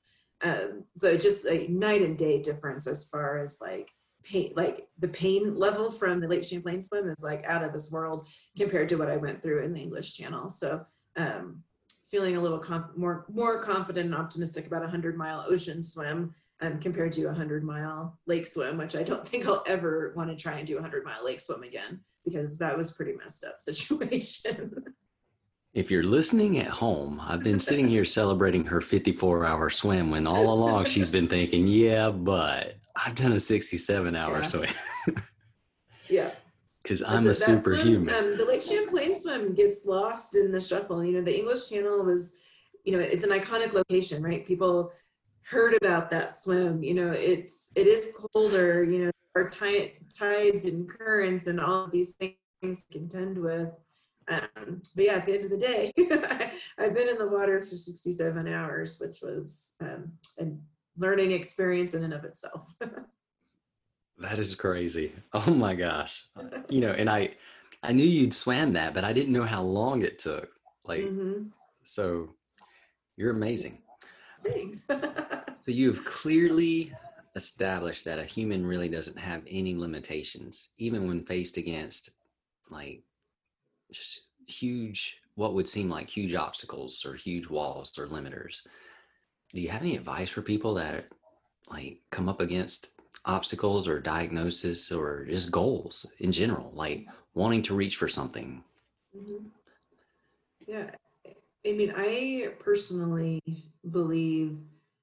Um, 0.42 0.84
so 0.96 1.16
just 1.16 1.46
a 1.46 1.68
night 1.68 2.02
and 2.02 2.18
day 2.18 2.42
difference 2.42 2.86
as 2.86 3.08
far 3.08 3.38
as 3.38 3.58
like 3.60 3.90
pain, 4.22 4.52
like 4.54 4.86
the 4.98 5.08
pain 5.08 5.56
level 5.56 5.90
from 5.90 6.20
the 6.20 6.28
Lake 6.28 6.44
Champlain 6.44 6.82
swim 6.82 7.08
is 7.08 7.22
like 7.22 7.44
out 7.46 7.64
of 7.64 7.72
this 7.72 7.90
world 7.90 8.28
compared 8.56 8.88
to 8.90 8.96
what 8.96 9.08
I 9.08 9.16
went 9.16 9.42
through 9.42 9.64
in 9.64 9.72
the 9.72 9.80
English 9.80 10.14
Channel. 10.14 10.50
So 10.50 10.84
um, 11.16 11.62
feeling 12.10 12.36
a 12.36 12.40
little 12.40 12.62
more 12.96 13.24
more 13.32 13.62
confident 13.62 14.06
and 14.06 14.14
optimistic 14.14 14.66
about 14.66 14.84
a 14.84 14.88
hundred 14.88 15.16
mile 15.16 15.44
ocean 15.48 15.82
swim 15.82 16.34
um, 16.64 16.80
compared 16.80 17.12
to 17.12 17.24
a 17.24 17.34
hundred 17.34 17.64
mile 17.64 18.18
lake 18.26 18.46
swim, 18.46 18.78
which 18.78 18.96
I 18.96 19.02
don't 19.02 19.26
think 19.28 19.46
I'll 19.46 19.64
ever 19.66 20.12
want 20.16 20.30
to 20.30 20.36
try 20.36 20.58
and 20.58 20.66
do 20.66 20.78
a 20.78 20.80
hundred 20.80 21.04
mile 21.04 21.24
lake 21.24 21.40
swim 21.40 21.62
again 21.62 22.00
because 22.24 22.58
that 22.58 22.76
was 22.76 22.92
pretty 22.92 23.12
messed 23.12 23.44
up 23.44 23.56
situation. 23.60 24.74
If 25.74 25.90
you're 25.90 26.04
listening 26.04 26.58
at 26.58 26.68
home, 26.68 27.20
I've 27.22 27.42
been 27.42 27.58
sitting 27.58 27.88
here 27.88 28.04
celebrating 28.04 28.64
her 28.66 28.80
54 28.80 29.44
hour 29.44 29.70
swim 29.70 30.10
when 30.10 30.26
all 30.26 30.52
along 30.52 30.84
she's 30.84 31.10
been 31.10 31.26
thinking, 31.26 31.66
yeah, 31.66 32.10
but 32.10 32.76
I've 32.94 33.16
done 33.16 33.32
a 33.32 33.40
67 33.40 34.14
hour 34.14 34.38
yeah. 34.38 34.44
swim. 34.44 34.70
yeah. 36.08 36.30
because 36.80 37.02
I'm 37.02 37.26
a 37.26 37.34
superhuman. 37.34 38.14
Um, 38.14 38.36
the 38.36 38.44
Lake 38.44 38.62
Champlain 38.62 39.16
swim 39.16 39.52
gets 39.52 39.84
lost 39.84 40.36
in 40.36 40.52
the 40.52 40.60
shuffle. 40.60 41.04
You 41.04 41.14
know, 41.14 41.22
the 41.22 41.36
English 41.36 41.68
Channel 41.68 42.04
was, 42.04 42.34
you 42.84 42.92
know, 42.92 43.00
it's 43.00 43.24
an 43.24 43.30
iconic 43.30 43.72
location, 43.72 44.22
right? 44.22 44.46
People 44.46 44.92
heard 45.44 45.74
about 45.74 46.10
that 46.10 46.32
swim. 46.32 46.82
You 46.82 46.94
know, 46.94 47.12
it's 47.12 47.70
it 47.76 47.86
is 47.86 48.08
colder. 48.32 48.84
You 48.84 49.06
know, 49.06 49.10
there 49.34 49.44
are 49.44 49.50
t- 49.50 49.92
tides 50.16 50.64
and 50.64 50.88
currents 50.88 51.46
and 51.46 51.60
all 51.60 51.84
of 51.84 51.90
these 51.90 52.12
things 52.12 52.36
to 52.62 52.92
contend 52.92 53.38
with. 53.38 53.70
Um, 54.28 54.82
but 54.94 55.04
yeah, 55.04 55.14
at 55.14 55.26
the 55.26 55.34
end 55.34 55.44
of 55.44 55.50
the 55.50 55.58
day, 55.58 55.92
I've 56.78 56.94
been 56.94 57.08
in 57.08 57.18
the 57.18 57.28
water 57.28 57.62
for 57.62 57.74
67 57.74 58.48
hours, 58.48 58.98
which 58.98 59.20
was 59.20 59.74
um, 59.82 60.12
a 60.40 60.46
learning 60.96 61.32
experience 61.32 61.94
in 61.94 62.04
and 62.04 62.14
of 62.14 62.24
itself. 62.24 62.74
That 64.18 64.38
is 64.38 64.54
crazy. 64.54 65.12
Oh 65.32 65.50
my 65.50 65.74
gosh. 65.74 66.24
You 66.68 66.80
know, 66.80 66.92
and 66.92 67.10
I 67.10 67.34
I 67.82 67.92
knew 67.92 68.04
you'd 68.04 68.32
swam 68.32 68.72
that, 68.72 68.94
but 68.94 69.02
I 69.02 69.12
didn't 69.12 69.32
know 69.32 69.44
how 69.44 69.62
long 69.62 70.02
it 70.02 70.20
took. 70.20 70.50
Like 70.84 71.00
mm-hmm. 71.00 71.48
so 71.82 72.30
you're 73.16 73.32
amazing. 73.32 73.82
Thanks. 74.44 74.84
so 74.86 75.66
you've 75.66 76.04
clearly 76.04 76.92
established 77.36 78.04
that 78.04 78.18
a 78.18 78.24
human 78.24 78.66
really 78.66 78.88
doesn't 78.88 79.18
have 79.18 79.42
any 79.48 79.74
limitations, 79.74 80.70
even 80.78 81.08
when 81.08 81.24
faced 81.24 81.56
against 81.56 82.10
like 82.70 83.02
just 83.92 84.26
huge 84.46 85.18
what 85.36 85.54
would 85.54 85.68
seem 85.68 85.90
like 85.90 86.08
huge 86.08 86.34
obstacles 86.34 87.04
or 87.04 87.14
huge 87.14 87.48
walls 87.48 87.98
or 87.98 88.06
limiters. 88.06 88.60
Do 89.52 89.60
you 89.60 89.68
have 89.68 89.82
any 89.82 89.96
advice 89.96 90.30
for 90.30 90.42
people 90.42 90.74
that 90.74 91.06
like 91.68 91.98
come 92.10 92.28
up 92.28 92.40
against 92.40 92.88
obstacles 93.24 93.88
or 93.88 94.00
diagnosis 94.00 94.92
or 94.92 95.24
just 95.26 95.50
goals 95.50 96.06
in 96.20 96.30
general, 96.30 96.70
like 96.74 97.06
wanting 97.34 97.62
to 97.62 97.74
reach 97.74 97.96
for 97.96 98.08
something? 98.08 98.62
Mm-hmm. 99.16 99.46
Yeah. 100.66 100.90
I 101.66 101.72
mean, 101.72 101.92
I 101.96 102.48
personally 102.58 103.42
believe 103.90 104.58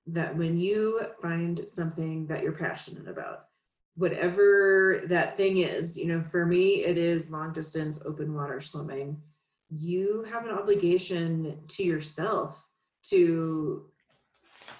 that 0.08 0.36
when 0.36 0.60
you 0.60 1.02
find 1.22 1.68
something 1.68 2.28
that 2.28 2.44
you're 2.44 2.52
passionate 2.52 3.08
about, 3.08 3.46
whatever 3.96 5.02
that 5.08 5.38
thing 5.38 5.58
is, 5.58 5.98
you 5.98 6.08
know, 6.08 6.22
for 6.22 6.46
me, 6.46 6.84
it 6.84 6.98
is 6.98 7.32
long 7.32 7.52
distance 7.52 8.00
open 8.06 8.34
water 8.34 8.62
swimming. 8.62 9.22
You 9.70 10.26
have 10.30 10.46
an 10.46 10.52
obligation 10.52 11.60
to 11.70 11.84
yourself 11.84 12.64
to 13.10 13.86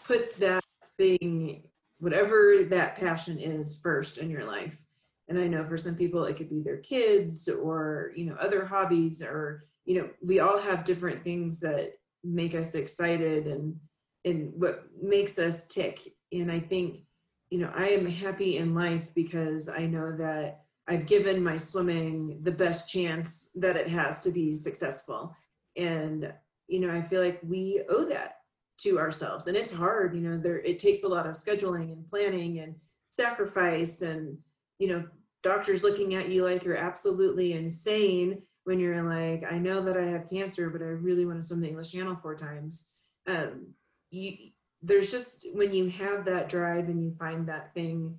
put 0.04 0.38
that 0.40 0.64
thing 0.98 1.64
whatever 2.00 2.64
that 2.64 2.98
passion 2.98 3.40
is 3.40 3.80
first 3.80 4.18
in 4.18 4.30
your 4.30 4.44
life 4.44 4.84
and 5.28 5.40
i 5.40 5.48
know 5.48 5.64
for 5.64 5.78
some 5.78 5.96
people 5.96 6.26
it 6.26 6.36
could 6.36 6.50
be 6.50 6.62
their 6.62 6.78
kids 6.78 7.48
or 7.48 8.12
you 8.16 8.26
know 8.26 8.36
other 8.36 8.66
hobbies 8.66 9.22
or 9.22 9.66
you 9.86 9.96
know 9.96 10.10
we 10.22 10.40
all 10.40 10.60
have 10.60 10.84
different 10.84 11.24
things 11.24 11.60
that 11.60 11.94
make 12.24 12.56
us 12.56 12.76
excited 12.76 13.48
and 13.48 13.76
and 14.24 14.54
what 14.56 14.84
makes 15.02 15.40
us 15.40 15.68
tick. 15.68 16.14
And 16.32 16.52
i 16.52 16.60
think 16.60 17.02
you 17.50 17.60
know 17.60 17.72
i 17.76 17.88
am 17.88 18.06
happy 18.06 18.58
in 18.58 18.74
life 18.74 19.04
because 19.16 19.68
i 19.68 19.86
know 19.86 20.16
that 20.18 20.62
i've 20.88 21.06
given 21.06 21.44
my 21.44 21.58
swimming 21.58 22.40
the 22.44 22.52
best 22.52 22.90
chance 22.90 23.50
that 23.56 23.76
it 23.76 23.88
has 23.88 24.22
to 24.24 24.32
be 24.32 24.54
successful. 24.54 25.36
And 25.76 26.34
you 26.68 26.80
know 26.80 26.92
i 26.92 27.02
feel 27.02 27.22
like 27.22 27.40
we 27.44 27.82
owe 27.90 28.06
that 28.06 28.36
to 28.80 28.98
ourselves. 28.98 29.48
And 29.48 29.56
it's 29.56 29.72
hard 29.72 30.16
you 30.16 30.22
know 30.22 30.38
there 30.38 30.60
it 30.60 30.80
takes 30.80 31.04
a 31.04 31.08
lot 31.08 31.28
of 31.28 31.36
scheduling 31.36 31.92
and 31.92 32.10
planning 32.10 32.60
and 32.60 32.76
sacrifice 33.10 34.02
and 34.02 34.38
you 34.80 34.88
know 34.88 35.04
doctors 35.44 35.84
looking 35.84 36.16
at 36.16 36.30
you 36.30 36.46
like 36.46 36.64
you're 36.64 36.78
absolutely 36.78 37.54
insane 37.54 38.42
when 38.64 38.80
you're 38.80 39.04
like 39.04 39.44
i 39.52 39.58
know 39.58 39.84
that 39.84 39.98
i 39.98 40.06
have 40.06 40.30
cancer 40.30 40.70
but 40.70 40.82
i 40.82 40.86
really 40.86 41.26
want 41.26 41.42
to 41.42 41.48
swim 41.48 41.62
the 41.62 41.68
english 41.68 41.92
channel 41.92 42.16
four 42.16 42.36
times 42.36 42.92
um 43.28 43.68
you 44.10 44.36
there's 44.82 45.12
just 45.12 45.46
when 45.54 45.74
you 45.74 45.90
have 45.90 46.26
that 46.26 46.50
drive 46.50 46.90
and 46.90 47.04
you 47.04 47.14
find 47.20 47.48
that 47.48 47.74
thing 47.74 48.18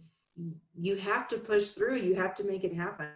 you 0.79 0.97
have 0.97 1.29
to 1.29 1.37
push 1.37 1.69
through 1.69 1.97
you 1.97 2.15
have 2.15 2.35
to 2.35 2.45
make 2.45 2.65
it 2.65 2.75
happen 2.75 3.09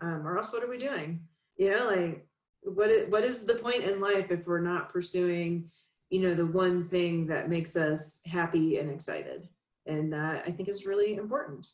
um, 0.00 0.22
or 0.26 0.36
else 0.36 0.52
what 0.52 0.62
are 0.62 0.70
we 0.70 0.78
doing? 0.78 1.20
You 1.56 1.70
know 1.70 1.86
like 1.86 2.26
what 2.62 2.90
is, 2.90 3.10
what 3.10 3.24
is 3.24 3.44
the 3.44 3.54
point 3.54 3.84
in 3.84 4.00
life 4.00 4.30
if 4.30 4.46
we're 4.46 4.60
not 4.60 4.92
pursuing 4.92 5.70
you 6.10 6.20
know 6.20 6.34
the 6.34 6.46
one 6.46 6.88
thing 6.88 7.26
that 7.26 7.48
makes 7.48 7.76
us 7.76 8.20
happy 8.26 8.78
and 8.78 8.90
excited? 8.90 9.48
And 9.86 10.12
that 10.12 10.44
i 10.46 10.50
think 10.50 10.68
is 10.68 10.86
really 10.86 11.14
important. 11.14 11.66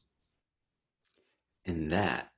And 1.65 1.93
that 1.93 2.32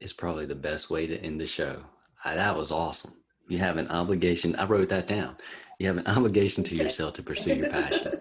is 0.00 0.12
probably 0.12 0.46
the 0.46 0.54
best 0.54 0.90
way 0.90 1.06
to 1.06 1.18
end 1.18 1.40
the 1.40 1.46
show. 1.46 1.82
That 2.24 2.56
was 2.56 2.70
awesome. 2.70 3.14
You 3.48 3.58
have 3.58 3.76
an 3.76 3.88
obligation 3.88 4.54
i 4.56 4.64
wrote 4.64 4.88
that 4.90 5.06
down. 5.06 5.36
You 5.78 5.86
have 5.88 5.96
an 5.96 6.06
obligation 6.06 6.62
to 6.64 6.76
yourself 6.76 7.14
to 7.14 7.22
pursue 7.22 7.56
your 7.56 7.70
passion. 7.70 8.20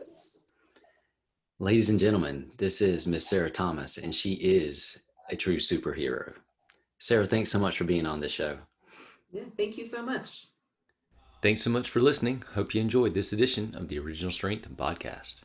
Ladies 1.59 1.89
and 1.89 1.99
gentlemen 1.99 2.51
this 2.57 2.81
is 2.81 3.05
miss 3.05 3.27
sarah 3.27 3.49
thomas 3.49 3.97
and 3.97 4.15
she 4.15 4.33
is 4.33 5.03
a 5.29 5.35
true 5.35 5.57
superhero. 5.57 6.33
Sarah 6.97 7.25
thanks 7.25 7.51
so 7.51 7.59
much 7.59 7.77
for 7.77 7.83
being 7.83 8.05
on 8.05 8.19
this 8.19 8.31
show. 8.31 8.57
Yeah 9.31 9.43
thank 9.57 9.77
you 9.77 9.85
so 9.85 10.01
much. 10.01 10.47
Thanks 11.41 11.61
so 11.61 11.69
much 11.69 11.89
for 11.89 12.01
listening. 12.01 12.43
Hope 12.55 12.73
you 12.73 12.81
enjoyed 12.81 13.13
this 13.13 13.31
edition 13.31 13.73
of 13.75 13.87
the 13.87 13.99
Original 13.99 14.31
Strength 14.31 14.69
Podcast. 14.75 15.43